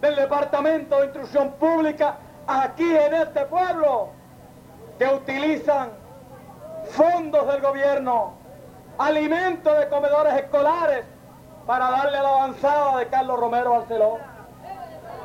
del 0.00 0.14
Departamento 0.14 0.98
de 0.98 1.06
Instrucción 1.06 1.52
Pública, 1.52 2.18
aquí 2.46 2.96
en 2.96 3.14
este 3.14 3.46
pueblo, 3.46 4.10
que 4.98 5.06
utilizan 5.06 6.05
fondos 6.90 7.46
del 7.48 7.60
gobierno, 7.60 8.34
alimentos 8.98 9.78
de 9.78 9.88
comedores 9.88 10.34
escolares 10.34 11.04
para 11.66 11.90
darle 11.90 12.20
la 12.22 12.28
avanzada 12.28 12.98
de 12.98 13.06
Carlos 13.08 13.38
Romero 13.40 13.72
Barceló. 13.72 14.18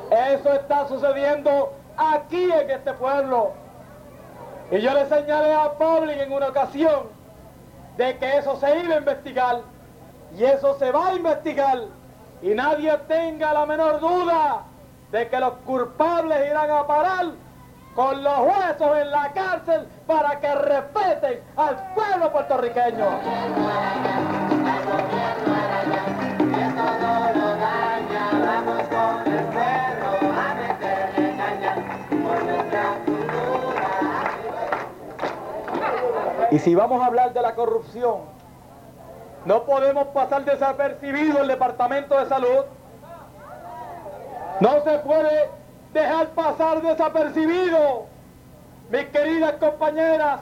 Eso 0.10 0.52
está 0.54 0.88
sucediendo 0.88 1.74
aquí 1.97 2.52
en 2.52 2.69
este 2.69 2.93
pueblo. 2.93 3.54
Y 4.71 4.80
yo 4.80 4.93
le 4.93 5.06
señalé 5.08 5.54
a 5.54 5.74
Public 5.74 6.17
en 6.19 6.34
una 6.34 6.47
ocasión 6.47 7.10
de 7.97 8.17
que 8.17 8.38
eso 8.38 8.56
se 8.58 8.80
iba 8.80 8.95
a 8.95 8.97
investigar 8.97 9.62
y 10.38 10.43
eso 10.43 10.78
se 10.80 10.91
va 10.91 11.10
a 11.10 11.15
investigar 11.15 11.80
y 12.41 12.50
nadie 12.50 12.97
tenga 13.08 13.54
la 13.54 13.65
menor 13.65 14.00
duda 14.00 14.63
de 15.12 15.28
que 15.30 15.39
los 15.39 15.54
culpables 15.65 16.50
irán 16.50 16.71
a 16.71 16.88
parar 16.88 17.26
con 17.95 18.24
los 18.24 18.39
huesos 18.39 18.97
en 18.97 19.12
la 19.12 19.32
cárcel 19.34 19.88
para 20.08 20.39
que 20.39 20.56
respeten 20.56 21.43
al 21.67 21.76
pueblo 21.93 22.32
puertorriqueño. 22.32 23.06
Y 36.52 36.60
si 36.60 36.76
vamos 36.76 37.02
a 37.02 37.06
hablar 37.06 37.32
de 37.32 37.41
la 37.41 37.56
corrupción, 37.56 38.17
no 39.45 39.63
podemos 39.63 40.08
pasar 40.08 40.43
desapercibido 40.43 41.41
el 41.41 41.47
Departamento 41.47 42.19
de 42.19 42.26
Salud. 42.28 42.65
No 44.60 44.84
se 44.84 45.00
puede 45.00 45.50
dejar 45.93 46.28
pasar 46.30 46.82
desapercibido, 46.82 48.06
mis 48.91 49.06
queridas 49.06 49.54
compañeras 49.54 50.41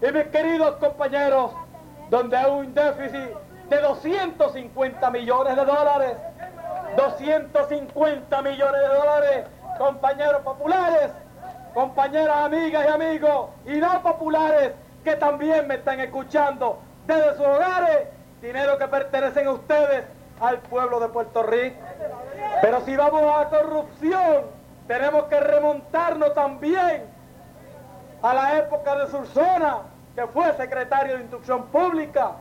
y 0.00 0.12
mis 0.12 0.24
queridos 0.24 0.76
compañeros, 0.76 1.52
donde 2.10 2.36
hay 2.36 2.50
un 2.50 2.74
déficit 2.74 3.30
de 3.68 3.80
250 3.80 5.10
millones 5.10 5.56
de 5.56 5.64
dólares, 5.64 6.16
250 6.96 8.42
millones 8.42 8.80
de 8.80 8.88
dólares, 8.88 9.46
compañeros 9.78 10.42
populares, 10.42 11.10
compañeras 11.74 12.36
amigas 12.36 12.84
y 12.86 12.92
amigos, 12.92 13.50
y 13.64 13.76
no 13.78 14.02
populares 14.02 14.72
que 15.02 15.16
también 15.16 15.66
me 15.66 15.76
están 15.76 16.00
escuchando 16.00 16.78
desde 17.06 17.36
sus 17.36 17.46
hogares, 17.46 18.08
dinero 18.42 18.78
que 18.78 18.88
pertenecen 18.88 19.46
a 19.46 19.52
ustedes, 19.52 20.04
al 20.40 20.58
pueblo 20.58 21.00
de 21.00 21.08
Puerto 21.08 21.42
Rico. 21.42 21.76
Pero 22.60 22.80
si 22.84 22.96
vamos 22.96 23.22
a 23.22 23.48
corrupción, 23.48 24.44
tenemos 24.86 25.24
que 25.24 25.40
remontarnos 25.40 26.34
también 26.34 27.15
a 28.22 28.34
la 28.34 28.58
época 28.58 28.96
de 28.96 29.10
Sursona, 29.10 29.78
que 30.14 30.26
fue 30.28 30.52
secretario 30.54 31.16
de 31.16 31.22
Instrucción 31.22 31.66
Pública, 31.66 32.32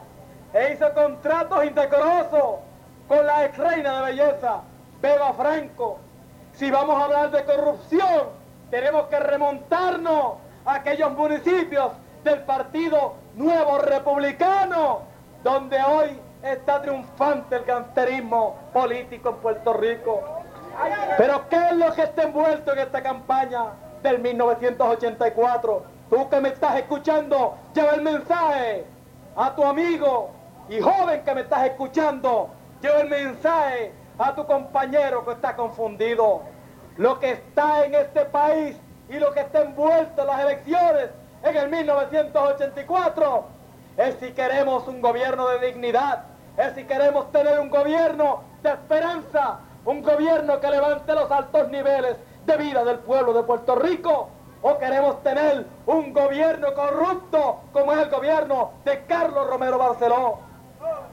e 0.53 0.73
hizo 0.73 0.93
contratos 0.93 1.65
indecorosos 1.65 2.59
con 3.07 3.25
la 3.25 3.45
ex 3.45 3.57
reina 3.57 3.99
de 3.99 4.05
belleza, 4.11 4.61
Beba 5.01 5.33
Franco. 5.33 5.99
Si 6.53 6.71
vamos 6.71 6.99
a 6.99 7.05
hablar 7.05 7.31
de 7.31 7.43
corrupción, 7.43 8.29
tenemos 8.71 9.07
que 9.07 9.19
remontarnos 9.19 10.38
a 10.65 10.75
aquellos 10.75 11.11
municipios 11.11 11.91
del 12.23 12.41
Partido 12.43 13.15
Nuevo 13.35 13.77
Republicano, 13.79 15.01
donde 15.43 15.77
hoy 15.83 16.19
está 16.41 16.81
triunfante 16.81 17.57
el 17.57 17.65
ganterismo 17.65 18.57
político 18.73 19.29
en 19.29 19.35
Puerto 19.35 19.73
Rico. 19.73 20.23
Pero 21.17 21.47
¿qué 21.49 21.67
es 21.69 21.73
lo 21.73 21.93
que 21.93 22.03
está 22.03 22.23
envuelto 22.23 22.73
en 22.73 22.79
esta 22.79 23.03
campaña 23.03 23.65
del 24.06 24.20
1984? 24.20 25.84
Tú 26.10 26.30
que 26.30 26.39
me 26.39 26.50
estás 26.50 26.78
escuchando, 26.78 27.56
lleva 27.74 27.96
el 27.96 28.02
mensaje 28.02 28.86
a 29.36 29.54
tu 29.56 29.63
amigo, 29.65 30.30
Y 30.68 30.80
joven 30.80 31.22
que 31.24 31.36
me 31.36 31.41
estás 31.41 31.65
escuchando, 31.65 32.50
lleva 32.82 33.02
el 33.02 33.10
mensaje 33.10 33.91
a 34.18 34.34
tu 34.34 34.46
compañero 34.48 35.24
que 35.24 35.34
está 35.34 35.56
confundido. 35.56 36.41
Lo 36.98 37.20
que 37.20 37.34
está 37.34 37.86
en 37.86 37.94
este 37.94 38.26
país 38.26 38.76
y 39.10 39.20
lo 39.20 39.32
que 39.34 39.41
está 39.41 39.62
envuelto 39.62 40.22
en 40.22 40.28
las 40.28 40.39
elecciones 40.41 41.10
en 41.44 41.56
el 41.56 41.70
1984 41.70 43.46
es 43.98 44.15
si 44.20 44.32
queremos 44.32 44.88
un 44.88 45.02
gobierno 45.02 45.48
de 45.50 45.68
dignidad, 45.68 46.24
es 46.58 46.74
si 46.74 46.84
queremos 46.86 47.32
tener 47.32 47.60
un 47.60 47.70
gobierno 47.70 48.41
de 48.63 48.70
esperanza, 48.72 49.60
un 49.86 50.02
gobierno 50.02 50.60
que 50.60 50.70
levante 50.70 51.13
los 51.13 51.30
altos 51.30 51.70
niveles 51.70 52.18
de 52.45 52.58
vida 52.58 52.84
del 52.84 52.99
pueblo 52.99 53.34
de 53.34 53.43
Puerto 53.43 53.75
Rico, 53.75 54.29
o 54.62 54.77
queremos 54.77 55.21
tener 55.21 55.65
un 55.86 56.13
gobierno 56.13 56.73
corrupto 56.73 57.62
como 57.71 57.93
es 57.93 57.99
el 57.99 58.10
gobierno 58.10 58.71
de 58.84 59.03
Carlos 59.05 59.47
Romero 59.47 59.77
Barceló. 59.77 60.39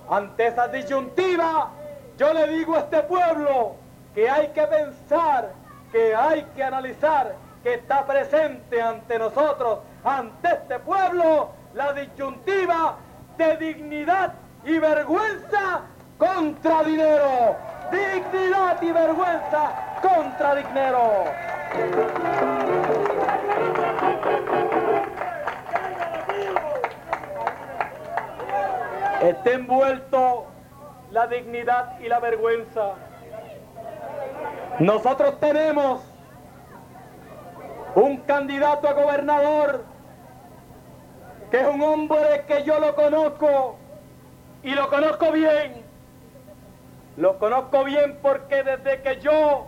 Ante 0.08 0.46
esa 0.46 0.68
disyuntiva, 0.68 1.70
yo 2.16 2.32
le 2.32 2.46
digo 2.48 2.74
a 2.76 2.80
este 2.80 3.02
pueblo 3.02 3.74
que 4.14 4.28
hay 4.28 4.48
que 4.48 4.62
pensar, 4.62 5.52
que 5.90 6.14
hay 6.14 6.44
que 6.54 6.64
analizar, 6.64 7.34
que 7.62 7.74
está 7.74 8.06
presente 8.06 8.80
ante 8.80 9.18
nosotros, 9.18 9.80
ante 10.04 10.48
este 10.48 10.78
pueblo, 10.80 11.50
la 11.74 11.92
disyuntiva 11.92 12.96
de 13.36 13.56
dignidad 13.56 14.34
y 14.64 14.78
vergüenza 14.78 15.82
contra 16.18 16.82
dinero. 16.84 17.56
Dignidad 17.92 18.82
y 18.82 18.90
vergüenza 18.90 19.72
contra 20.00 20.54
dinero. 20.54 21.24
Está 29.20 29.50
envuelto 29.52 30.46
la 31.10 31.26
dignidad 31.26 32.00
y 32.00 32.08
la 32.08 32.18
vergüenza. 32.18 32.94
Nosotros 34.78 35.38
tenemos 35.38 36.02
un 37.94 38.16
candidato 38.22 38.88
a 38.88 38.94
gobernador 38.94 39.84
que 41.50 41.60
es 41.60 41.66
un 41.68 41.82
hombre 41.82 42.44
que 42.48 42.64
yo 42.64 42.80
lo 42.80 42.94
conozco 42.94 43.76
y 44.62 44.70
lo 44.70 44.88
conozco 44.88 45.30
bien. 45.32 45.81
Lo 47.16 47.38
conozco 47.38 47.84
bien 47.84 48.18
porque 48.22 48.62
desde 48.62 49.02
que 49.02 49.20
yo 49.20 49.66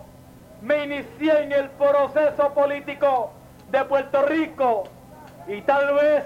me 0.62 0.84
inicié 0.84 1.42
en 1.42 1.52
el 1.52 1.68
proceso 1.70 2.54
político 2.54 3.32
de 3.70 3.84
Puerto 3.84 4.22
Rico 4.22 4.84
y 5.46 5.60
tal 5.62 5.94
vez 5.94 6.24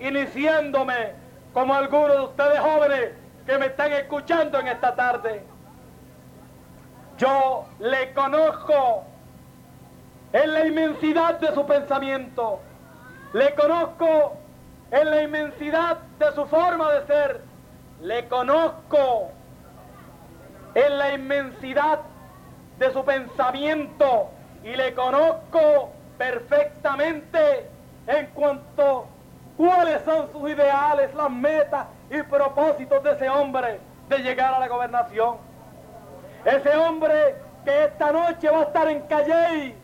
iniciándome 0.00 1.12
como 1.52 1.74
algunos 1.74 2.16
de 2.16 2.22
ustedes 2.22 2.58
jóvenes 2.58 3.10
que 3.46 3.58
me 3.58 3.66
están 3.66 3.92
escuchando 3.92 4.58
en 4.58 4.68
esta 4.68 4.96
tarde, 4.96 5.44
yo 7.16 7.66
le 7.78 8.12
conozco 8.12 9.04
en 10.32 10.52
la 10.52 10.66
inmensidad 10.66 11.38
de 11.38 11.54
su 11.54 11.64
pensamiento, 11.64 12.60
le 13.32 13.54
conozco 13.54 14.36
en 14.90 15.10
la 15.10 15.22
inmensidad 15.22 15.98
de 16.18 16.32
su 16.32 16.44
forma 16.46 16.92
de 16.92 17.06
ser. 17.06 17.40
Le 18.00 18.28
conozco 18.28 19.30
en 20.74 20.98
la 20.98 21.12
inmensidad 21.14 22.00
de 22.78 22.92
su 22.92 23.04
pensamiento 23.04 24.30
y 24.62 24.74
le 24.74 24.94
conozco 24.94 25.90
perfectamente 26.18 27.68
en 28.06 28.26
cuanto 28.28 29.06
cuáles 29.56 30.02
son 30.02 30.30
sus 30.32 30.50
ideales, 30.50 31.14
las 31.14 31.30
metas 31.30 31.86
y 32.10 32.22
propósitos 32.22 33.02
de 33.02 33.12
ese 33.12 33.28
hombre 33.28 33.80
de 34.08 34.18
llegar 34.18 34.54
a 34.54 34.58
la 34.58 34.68
gobernación. 34.68 35.36
Ese 36.44 36.76
hombre 36.76 37.36
que 37.64 37.84
esta 37.84 38.12
noche 38.12 38.50
va 38.50 38.60
a 38.60 38.62
estar 38.64 38.88
en 38.88 39.00
Calley 39.02 39.74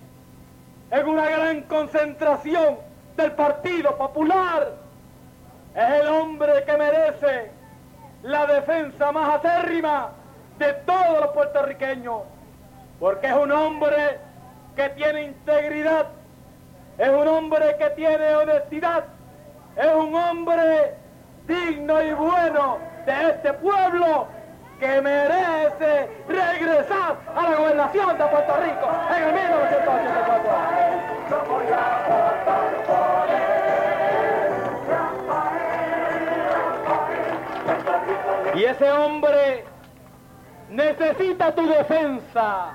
en 0.90 1.08
una 1.08 1.30
gran 1.30 1.62
concentración 1.62 2.78
del 3.16 3.32
Partido 3.32 3.96
Popular 3.96 4.72
es 5.74 5.90
el 6.00 6.08
hombre 6.08 6.64
que 6.64 6.76
merece 6.76 7.50
la 8.22 8.46
defensa 8.46 9.12
más 9.12 9.36
acérrima 9.36 10.10
de 10.60 10.72
todos 10.84 11.20
los 11.20 11.30
puertorriqueños, 11.30 12.20
porque 13.00 13.26
es 13.28 13.32
un 13.32 13.50
hombre 13.50 14.18
que 14.76 14.90
tiene 14.90 15.22
integridad, 15.22 16.08
es 16.98 17.08
un 17.08 17.26
hombre 17.26 17.76
que 17.78 17.88
tiene 17.90 18.34
honestidad, 18.34 19.04
es 19.74 19.94
un 19.94 20.14
hombre 20.14 20.94
digno 21.46 22.02
y 22.02 22.12
bueno 22.12 22.76
de 23.06 23.30
este 23.30 23.54
pueblo 23.54 24.26
que 24.78 25.00
merece 25.00 26.10
regresar 26.28 27.16
a 27.34 27.42
la 27.48 27.56
gobernación 27.56 28.18
de 28.18 28.24
Puerto 28.24 28.56
Rico 28.62 28.90
en 29.16 29.22
el 29.22 29.32
1984. 29.32 30.50
Y 38.56 38.64
ese 38.64 38.90
hombre 38.90 39.64
necesita 40.70 41.54
tu 41.54 41.66
defensa. 41.66 42.72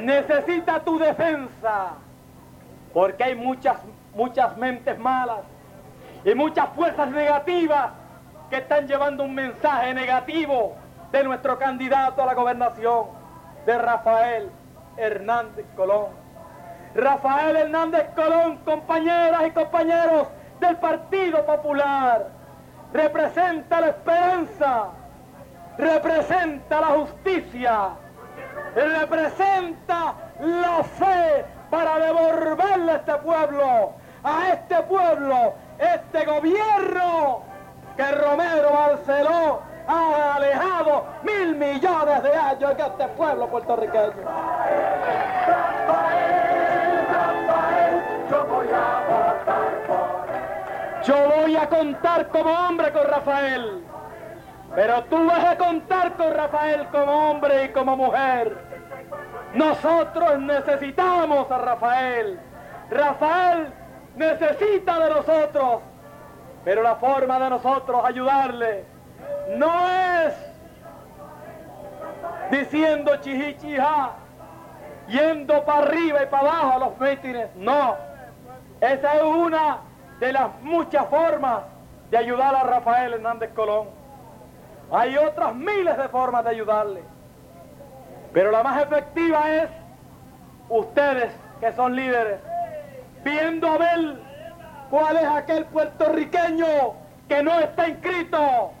Necesita 0.00 0.80
tu 0.80 0.98
defensa. 0.98 1.94
Porque 2.92 3.24
hay 3.24 3.34
muchas, 3.34 3.78
muchas 4.14 4.56
mentes 4.56 4.98
malas 4.98 5.40
y 6.24 6.34
muchas 6.34 6.68
fuerzas 6.70 7.10
negativas 7.10 7.90
que 8.50 8.56
están 8.56 8.86
llevando 8.86 9.24
un 9.24 9.34
mensaje 9.34 9.92
negativo 9.94 10.76
de 11.10 11.24
nuestro 11.24 11.58
candidato 11.58 12.22
a 12.22 12.26
la 12.26 12.34
gobernación, 12.34 13.06
de 13.66 13.78
Rafael 13.78 14.50
Hernández 14.96 15.66
Colón. 15.76 16.08
Rafael 16.94 17.56
Hernández 17.56 18.06
Colón, 18.14 18.58
compañeras 18.58 19.42
y 19.46 19.50
compañeros 19.50 20.28
del 20.60 20.76
Partido 20.76 21.44
Popular 21.44 22.28
representa 22.92 23.80
la 23.80 23.88
esperanza, 23.88 24.90
representa 25.78 26.80
la 26.80 26.86
justicia, 26.86 27.90
representa 28.74 30.14
la 30.40 30.84
fe 30.84 31.44
para 31.70 31.98
devolverle 31.98 32.92
a 32.92 32.96
este 32.96 33.14
pueblo, 33.14 33.92
a 34.22 34.48
este 34.52 34.82
pueblo, 34.82 35.54
este 35.78 36.24
gobierno 36.24 37.42
que 37.96 38.10
Romero 38.12 38.72
Barceló 38.72 39.62
ha 39.86 40.34
alejado 40.36 41.04
mil 41.22 41.56
millones 41.56 42.22
de 42.22 42.34
años 42.34 42.76
de 42.76 42.82
este 42.82 43.08
pueblo 43.08 43.48
puertorriqueño. 43.48 44.12
Yo 51.04 51.14
voy 51.36 51.54
a 51.54 51.68
contar 51.68 52.28
como 52.28 52.50
hombre 52.50 52.90
con 52.92 53.06
Rafael, 53.06 53.84
pero 54.74 55.04
tú 55.04 55.26
vas 55.26 55.44
a 55.44 55.56
contar 55.56 56.14
con 56.14 56.32
Rafael 56.34 56.86
como 56.88 57.30
hombre 57.30 57.64
y 57.64 57.68
como 57.68 57.96
mujer. 57.96 58.56
Nosotros 59.54 60.40
necesitamos 60.40 61.50
a 61.50 61.58
Rafael. 61.58 62.40
Rafael 62.90 63.72
necesita 64.16 64.98
de 64.98 65.10
nosotros, 65.10 65.80
pero 66.64 66.82
la 66.82 66.96
forma 66.96 67.38
de 67.38 67.50
nosotros 67.50 68.04
ayudarle 68.04 68.84
no 69.56 69.88
es 69.88 70.34
diciendo 72.50 73.16
chihichija, 73.16 74.10
yendo 75.08 75.64
para 75.64 75.78
arriba 75.78 76.22
y 76.22 76.26
para 76.26 76.48
abajo 76.48 76.72
a 76.72 76.78
los 76.78 77.00
mítines. 77.00 77.48
No, 77.56 77.94
esa 78.80 79.14
es 79.14 79.22
una 79.22 79.78
de 80.18 80.32
las 80.32 80.50
muchas 80.62 81.06
formas 81.08 81.60
de 82.10 82.18
ayudar 82.18 82.54
a 82.54 82.64
Rafael 82.64 83.14
Hernández 83.14 83.50
Colón. 83.54 84.03
Hay 84.90 85.16
otras 85.16 85.54
miles 85.54 85.96
de 85.96 86.08
formas 86.08 86.44
de 86.44 86.50
ayudarle. 86.50 87.02
Pero 88.32 88.50
la 88.50 88.62
más 88.62 88.82
efectiva 88.82 89.50
es 89.50 89.70
ustedes 90.68 91.32
que 91.60 91.72
son 91.72 91.94
líderes, 91.94 92.40
viendo 93.22 93.68
a 93.68 93.78
ver 93.78 94.16
cuál 94.90 95.16
es 95.16 95.24
aquel 95.24 95.64
puertorriqueño 95.66 96.94
que 97.28 97.42
no 97.42 97.58
está 97.58 97.88
inscrito 97.88 98.72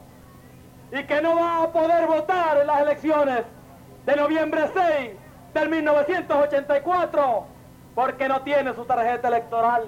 y 0.92 1.02
que 1.04 1.22
no 1.22 1.36
va 1.36 1.62
a 1.62 1.72
poder 1.72 2.06
votar 2.06 2.58
en 2.58 2.66
las 2.66 2.80
elecciones 2.82 3.44
de 4.04 4.16
noviembre 4.16 4.68
6 4.74 5.12
del 5.54 5.68
1984 5.70 7.46
porque 7.94 8.28
no 8.28 8.42
tiene 8.42 8.74
su 8.74 8.84
tarjeta 8.84 9.28
electoral. 9.28 9.86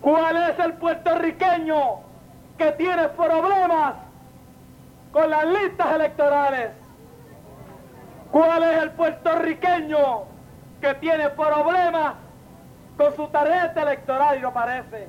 ¿Cuál 0.00 0.36
es 0.36 0.58
el 0.58 0.74
puertorriqueño 0.74 2.00
que 2.58 2.72
tiene 2.72 3.08
problemas 3.08 3.94
con 5.12 5.30
las 5.30 5.44
listas 5.46 5.92
electorales? 5.94 6.70
¿Cuál 8.30 8.62
es 8.62 8.82
el 8.82 8.90
puertorriqueño 8.92 10.24
que 10.80 10.94
tiene 10.94 11.30
problemas 11.30 12.14
con 12.96 13.14
su 13.16 13.26
tarjeta 13.28 13.82
electoral 13.82 14.38
y 14.38 14.42
no 14.42 14.52
parece? 14.52 15.08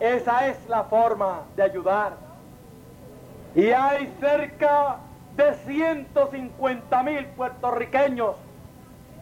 Esa 0.00 0.48
es 0.48 0.68
la 0.68 0.84
forma 0.84 1.42
de 1.54 1.62
ayudar. 1.62 2.12
Y 3.54 3.70
hay 3.70 4.12
cerca 4.20 4.96
de 5.36 5.54
150 5.54 7.02
mil 7.02 7.26
puertorriqueños 7.28 8.36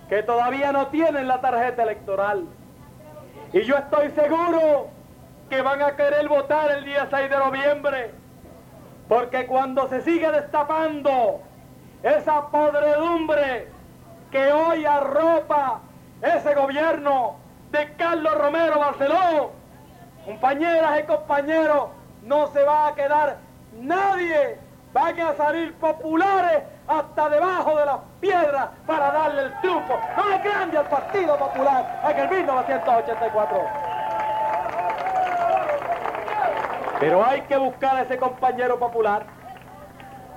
que 0.09 0.23
todavía 0.23 0.73
no 0.73 0.89
tienen 0.89 1.29
la 1.29 1.41
tarjeta 1.41 1.83
electoral. 1.83 2.47
Y 3.53 3.63
yo 3.63 3.77
estoy 3.77 4.11
seguro 4.11 4.89
que 5.49 5.63
van 5.63 5.83
a 5.83 5.95
querer 5.95 6.29
votar 6.29 6.71
el 6.71 6.85
día 6.85 7.07
6 7.11 7.31
de 7.31 7.37
noviembre, 7.37 8.11
porque 9.09 9.47
cuando 9.47 9.89
se 9.89 10.03
sigue 10.03 10.31
destapando 10.31 11.41
esa 12.03 12.49
podredumbre 12.49 13.69
que 14.31 14.53
hoy 14.53 14.85
arropa 14.85 15.81
ese 16.23 16.55
gobierno 16.55 17.37
de 17.71 17.93
Carlos 17.95 18.35
Romero 18.39 18.79
Barceló, 18.79 19.53
compañeras 20.25 21.01
y 21.01 21.03
compañeros, 21.05 21.89
no 22.23 22.47
se 22.49 22.63
va 22.63 22.89
a 22.89 22.95
quedar 22.95 23.37
nadie, 23.81 24.59
van 24.93 25.21
a 25.21 25.35
salir 25.35 25.75
populares 25.75 26.63
hasta 26.87 27.29
debajo 27.29 27.77
de 27.77 27.87
las 27.87 27.99
piedras 28.21 28.69
para 28.87 29.13
darle 29.13 29.43
el 29.43 29.61
triunfo 29.61 29.99
más 30.17 30.43
grande 30.43 30.79
al 30.79 30.87
Partido 30.87 31.37
Popular 31.37 32.01
en 32.11 32.19
el 32.19 32.29
1984. 32.31 33.94
Pero 37.05 37.23
hay 37.23 37.43
que 37.43 37.59
buscar 37.59 37.97
a 37.97 38.03
ese 38.05 38.17
compañero 38.17 38.79
popular. 38.79 39.27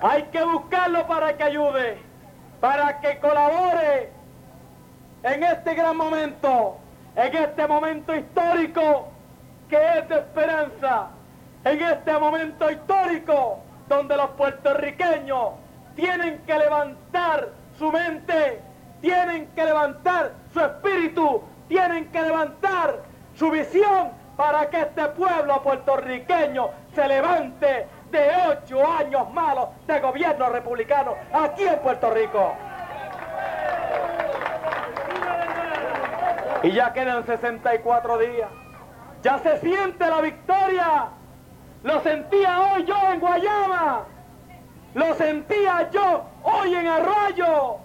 Hay 0.01 0.23
que 0.23 0.43
buscarlo 0.43 1.07
para 1.07 1.37
que 1.37 1.43
ayude, 1.45 1.97
para 2.59 2.99
que 2.99 3.19
colabore 3.19 4.11
en 5.23 5.43
este 5.45 5.75
gran 5.75 5.95
momento, 5.95 6.77
en 7.15 7.37
este 7.37 7.67
momento 7.67 8.13
histórico 8.13 9.07
que 9.69 9.77
es 9.77 10.09
de 10.09 10.15
esperanza, 10.15 11.07
en 11.63 11.81
este 11.81 12.19
momento 12.19 12.69
histórico 12.69 13.59
donde 13.87 14.17
los 14.17 14.31
puertorriqueños 14.31 15.51
tienen 15.95 16.39
que 16.39 16.53
levantar 16.53 17.47
su 17.79 17.89
mente, 17.93 18.61
tienen 18.99 19.47
que 19.55 19.63
levantar 19.63 20.33
su 20.51 20.59
espíritu, 20.59 21.43
tienen 21.69 22.11
que 22.11 22.21
levantar 22.23 23.03
su 23.35 23.49
visión 23.51 24.16
para 24.37 24.69
que 24.69 24.81
este 24.81 25.07
pueblo 25.09 25.61
puertorriqueño 25.63 26.69
se 26.93 27.07
levante 27.07 27.87
de 28.11 28.29
ocho 28.49 28.87
años 28.87 29.33
malos 29.33 29.69
de 29.87 29.99
gobierno 29.99 30.49
republicano 30.49 31.15
aquí 31.33 31.63
en 31.63 31.79
Puerto 31.79 32.11
Rico. 32.11 32.53
Y 36.63 36.71
ya 36.71 36.93
quedan 36.93 37.25
64 37.25 38.17
días. 38.19 38.49
Ya 39.23 39.39
se 39.39 39.59
siente 39.59 40.07
la 40.07 40.21
victoria. 40.21 41.07
Lo 41.83 41.99
sentía 42.01 42.61
hoy 42.61 42.85
yo 42.85 42.95
en 43.11 43.19
Guayama. 43.19 44.05
Lo 44.93 45.13
sentía 45.15 45.89
yo 45.91 46.23
hoy 46.43 46.75
en 46.75 46.87
Arroyo. 46.87 47.77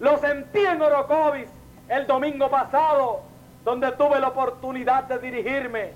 Lo 0.00 0.16
sentí 0.18 0.64
en 0.64 0.80
Orocovis 0.80 1.48
el 1.88 2.06
domingo 2.06 2.50
pasado, 2.50 3.22
donde 3.68 3.92
tuve 3.92 4.18
la 4.18 4.28
oportunidad 4.28 5.04
de 5.04 5.18
dirigirme 5.18 5.92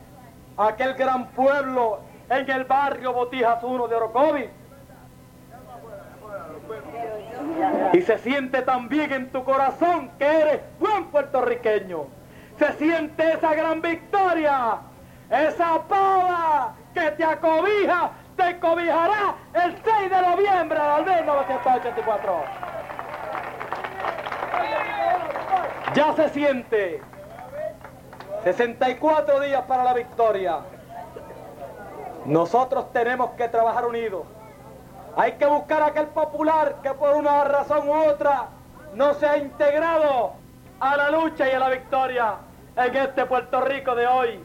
a 0.58 0.68
aquel 0.68 0.92
gran 0.92 1.28
pueblo 1.28 2.00
en 2.28 2.50
el 2.50 2.64
barrio 2.64 3.14
Botijas 3.14 3.64
1 3.64 3.88
de 3.88 3.94
Orocovis. 3.94 4.50
Y 7.94 8.02
se 8.02 8.18
siente 8.18 8.60
también 8.60 9.10
en 9.10 9.32
tu 9.32 9.42
corazón 9.42 10.10
que 10.18 10.26
eres 10.26 10.60
buen 10.78 11.06
puertorriqueño. 11.06 12.04
Se 12.58 12.72
siente 12.74 13.32
esa 13.32 13.54
gran 13.54 13.80
victoria, 13.80 14.76
esa 15.30 15.80
pava 15.88 16.74
que 16.92 17.10
te 17.12 17.24
acobija, 17.24 18.10
te 18.36 18.58
cobijará 18.60 19.34
el 19.54 19.74
6 19.82 20.10
de 20.10 20.22
noviembre 20.22 20.78
del 20.78 21.24
1984. 21.24 22.44
Ya 25.94 26.12
se 26.14 26.28
siente 26.28 27.11
64 28.45 29.40
días 29.40 29.62
para 29.62 29.84
la 29.84 29.95
victoria. 29.95 30.59
Nosotros 32.24 32.93
tenemos 32.93 33.30
que 33.32 33.49
trabajar 33.49 33.86
unidos. 33.86 34.24
Hay 35.16 35.32
que 35.32 35.47
buscar 35.47 35.82
a 35.82 35.86
aquel 35.86 36.07
popular 36.09 36.76
que 36.82 36.90
por 36.95 37.14
una 37.14 37.45
razón 37.45 37.88
u 37.88 37.93
otra 37.93 38.49
no 38.95 39.14
se 39.14 39.26
ha 39.26 39.36
integrado 39.36 40.32
a 40.80 40.97
la 40.97 41.11
lucha 41.11 41.49
y 41.49 41.53
a 41.53 41.59
la 41.59 41.68
victoria 41.68 42.34
en 42.76 42.97
este 42.97 43.26
Puerto 43.26 43.61
Rico 43.61 43.95
de 43.95 44.07
hoy. 44.07 44.45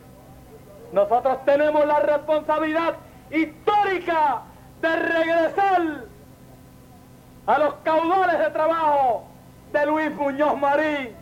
Nosotros 0.92 1.44
tenemos 1.46 1.86
la 1.86 2.00
responsabilidad 2.00 2.96
histórica 3.32 4.42
de 4.82 4.96
regresar 4.96 5.82
a 7.48 7.58
los 7.58 7.74
caudales 7.84 8.40
de 8.40 8.50
trabajo 8.52 9.24
de 9.72 9.86
Luis 9.86 10.12
Muñoz 10.12 10.58
Marín, 10.58 11.16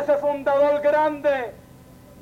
ese 0.00 0.16
fundador 0.18 0.80
grande 0.80 1.54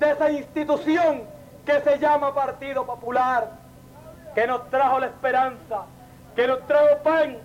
de 0.05 0.11
esa 0.13 0.31
institución 0.31 1.23
que 1.65 1.81
se 1.81 1.99
llama 1.99 2.35
Partido 2.35 2.85
Popular, 2.85 3.49
que 4.35 4.47
nos 4.47 4.69
trajo 4.69 5.01
la 5.01 5.07
esperanza, 5.07 5.85
que 6.37 6.47
nos 6.47 6.67
trajo 6.67 6.99
pan, 7.03 7.39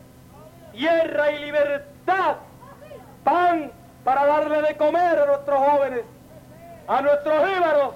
tierra 0.74 1.32
y 1.32 1.46
libertad, 1.46 2.36
pan 3.24 3.72
para 4.04 4.26
darle 4.26 4.62
de 4.62 4.76
comer 4.76 5.20
a 5.20 5.26
nuestros 5.26 5.60
jóvenes, 5.60 6.04
a 6.88 7.02
nuestros 7.02 7.50
íbaros, 7.58 7.94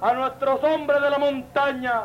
a 0.00 0.12
nuestros 0.12 0.64
hombres 0.64 1.02
de 1.02 1.10
la 1.10 1.18
montaña, 1.18 2.02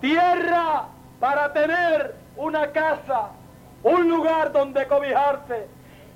tierra 0.00 0.84
para 1.20 1.52
tener 1.52 2.14
una 2.36 2.68
casa, 2.68 3.28
un 3.82 4.08
lugar 4.08 4.52
donde 4.52 4.86
cobijarse 4.86 5.66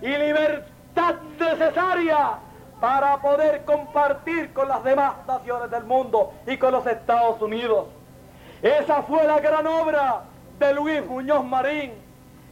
y 0.01 0.09
libertad 0.09 1.17
necesaria 1.39 2.39
para 2.81 3.16
poder 3.20 3.64
compartir 3.64 4.53
con 4.53 4.68
las 4.68 4.85
demás 4.85 5.14
naciones 5.27 5.70
del 5.70 5.85
mundo 5.85 6.35
y 6.47 6.57
con 6.57 6.72
los 6.72 6.87
Estados 6.87 7.41
Unidos. 7.41 7.87
Esa 8.62 9.03
fue 9.03 9.24
la 9.27 9.41
gran 9.41 9.66
obra 9.66 10.22
de 10.59 10.74
Luis 10.74 11.05
Muñoz 11.07 11.45
Marín. 11.45 11.93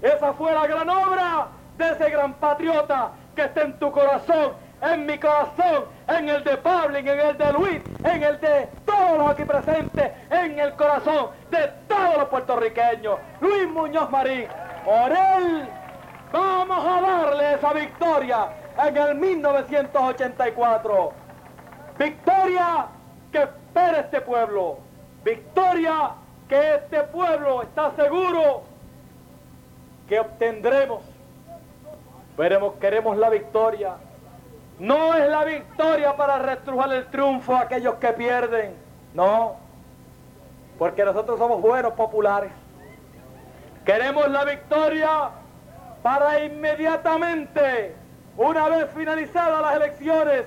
Esa 0.01 0.33
fue 0.35 0.53
la 0.53 0.66
gran 0.66 0.89
obra 0.89 1.49
de 1.79 1.91
ese 1.91 2.11
gran 2.11 2.35
patriota 2.35 3.11
que 3.35 3.43
está 3.43 3.62
en 3.62 3.79
tu 3.79 3.91
corazón, 3.91 4.53
en 4.83 5.07
mi 5.07 5.18
corazón, 5.18 5.85
en 6.09 6.29
el 6.29 6.45
de 6.45 6.57
Pablo, 6.59 6.99
en 6.99 7.09
el 7.09 7.39
de 7.39 7.53
Luis, 7.53 7.81
en 8.05 8.22
el 8.22 8.41
de 8.41 8.68
todos 8.85 9.18
los 9.18 9.31
aquí 9.31 9.45
presentes, 9.45 10.12
en 10.31 10.59
el 10.59 10.75
corazón 10.75 11.29
de 11.51 11.68
todos 11.89 12.18
los 12.18 12.29
puertorriqueños. 12.29 13.18
Luis 13.41 13.68
Muñoz 13.68 14.11
Marín, 14.11 14.47
por 14.85 15.11
él 15.11 15.68
vamos 16.33 16.85
a 16.87 17.01
darle 17.01 17.55
esa 17.55 17.72
victoria 17.72 18.49
en 18.83 18.97
el 18.97 19.14
1984. 19.14 21.12
Victoria 21.99 22.87
que 23.31 23.43
espera 23.43 24.01
este 24.01 24.20
pueblo. 24.20 24.79
Victoria 25.25 26.11
que 26.49 26.75
este 26.77 27.03
pueblo 27.05 27.62
está 27.62 27.93
seguro 27.97 28.62
que 30.09 30.20
obtendremos. 30.20 31.03
Pero 32.37 32.79
queremos 32.79 33.16
la 33.16 33.31
victoria. 33.31 33.95
No 34.79 35.14
es 35.14 35.29
la 35.29 35.45
victoria 35.45 36.16
para 36.16 36.39
restrujar 36.39 36.93
el 36.93 37.07
triunfo 37.07 37.55
a 37.55 37.61
aquellos 37.61 37.95
que 37.95 38.09
pierden. 38.09 38.75
No. 39.14 39.57
Porque 40.79 41.05
nosotros 41.05 41.39
somos 41.39 41.62
buenos 41.62 41.93
populares. 41.93 42.51
Queremos 43.85 44.29
la 44.31 44.45
victoria 44.45 45.31
para 46.03 46.45
inmediatamente 46.45 47.95
una 48.37 48.68
vez 48.68 48.91
finalizadas 48.97 49.62
las 49.62 49.76
elecciones 49.76 50.45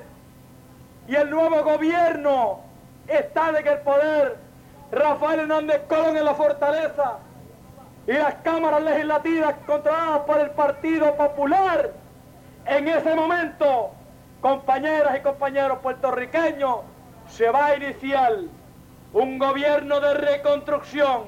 y 1.07 1.15
el 1.15 1.29
nuevo 1.29 1.63
gobierno 1.63 2.59
está 3.07 3.49
en 3.49 3.67
el 3.67 3.77
poder, 3.79 4.37
Rafael 4.91 5.41
Hernández 5.41 5.81
Colón 5.87 6.17
en 6.17 6.25
la 6.25 6.35
fortaleza 6.35 7.17
y 8.05 8.13
las 8.13 8.35
cámaras 8.35 8.83
legislativas 8.83 9.55
controladas 9.65 10.19
por 10.21 10.39
el 10.39 10.49
Partido 10.51 11.15
Popular, 11.15 11.91
en 12.65 12.87
ese 12.87 13.15
momento, 13.15 13.91
compañeras 14.41 15.17
y 15.17 15.21
compañeros 15.21 15.79
puertorriqueños, 15.79 16.79
se 17.29 17.49
va 17.49 17.67
a 17.67 17.75
iniciar 17.75 18.33
un 19.13 19.39
gobierno 19.39 19.99
de 19.99 20.13
reconstrucción 20.13 21.23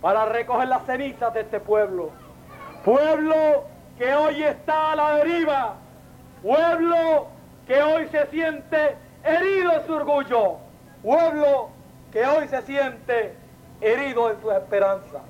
para 0.00 0.24
recoger 0.26 0.68
las 0.68 0.84
cenizas 0.84 1.32
de 1.34 1.40
este 1.40 1.60
pueblo. 1.60 2.10
Pueblo 2.84 3.64
que 3.98 4.14
hoy 4.14 4.44
está 4.44 4.92
a 4.92 4.96
la 4.96 5.14
deriva, 5.16 5.74
pueblo 6.42 7.26
que 7.66 7.82
hoy 7.82 8.08
se 8.08 8.26
siente 8.28 8.96
herido 9.24 9.72
en 9.72 9.86
su 9.86 9.92
orgullo, 9.92 10.56
pueblo 11.02 11.68
que 12.12 12.24
hoy 12.24 12.48
se 12.48 12.62
siente 12.62 13.34
herido 13.80 14.30
en 14.30 14.40
su 14.40 14.52
esperanza. 14.52 15.20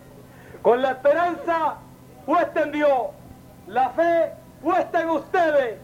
Con 0.62 0.82
la 0.82 0.92
esperanza 0.92 1.76
puesta 2.26 2.62
en 2.62 2.72
Dios, 2.72 3.08
la 3.68 3.90
fe 3.90 4.32
puesta 4.62 5.00
en 5.00 5.10
ustedes. 5.10 5.78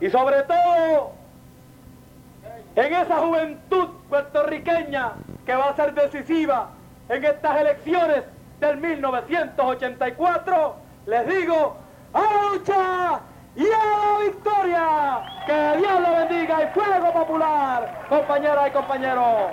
Y 0.00 0.10
sobre 0.10 0.42
todo 0.42 1.12
en 2.74 2.92
esa 2.92 3.16
juventud 3.18 3.88
puertorriqueña 4.08 5.12
que 5.46 5.54
va 5.54 5.70
a 5.70 5.76
ser 5.76 5.94
decisiva 5.94 6.70
en 7.08 7.24
estas 7.24 7.60
elecciones 7.60 8.24
del 8.60 8.76
1984, 8.78 10.85
les 11.06 11.26
digo, 11.28 11.76
¡a 12.12 12.20
la 12.20 12.42
lucha 12.50 13.20
y 13.54 13.64
a 13.64 13.68
la 13.68 14.24
victoria! 14.24 15.20
¡Que 15.46 15.78
Dios 15.78 16.00
lo 16.00 16.16
bendiga 16.16 16.64
y 16.64 16.66
fuego 16.74 17.12
popular, 17.12 18.06
compañeras 18.08 18.68
y 18.68 18.70
compañeros! 18.72 19.50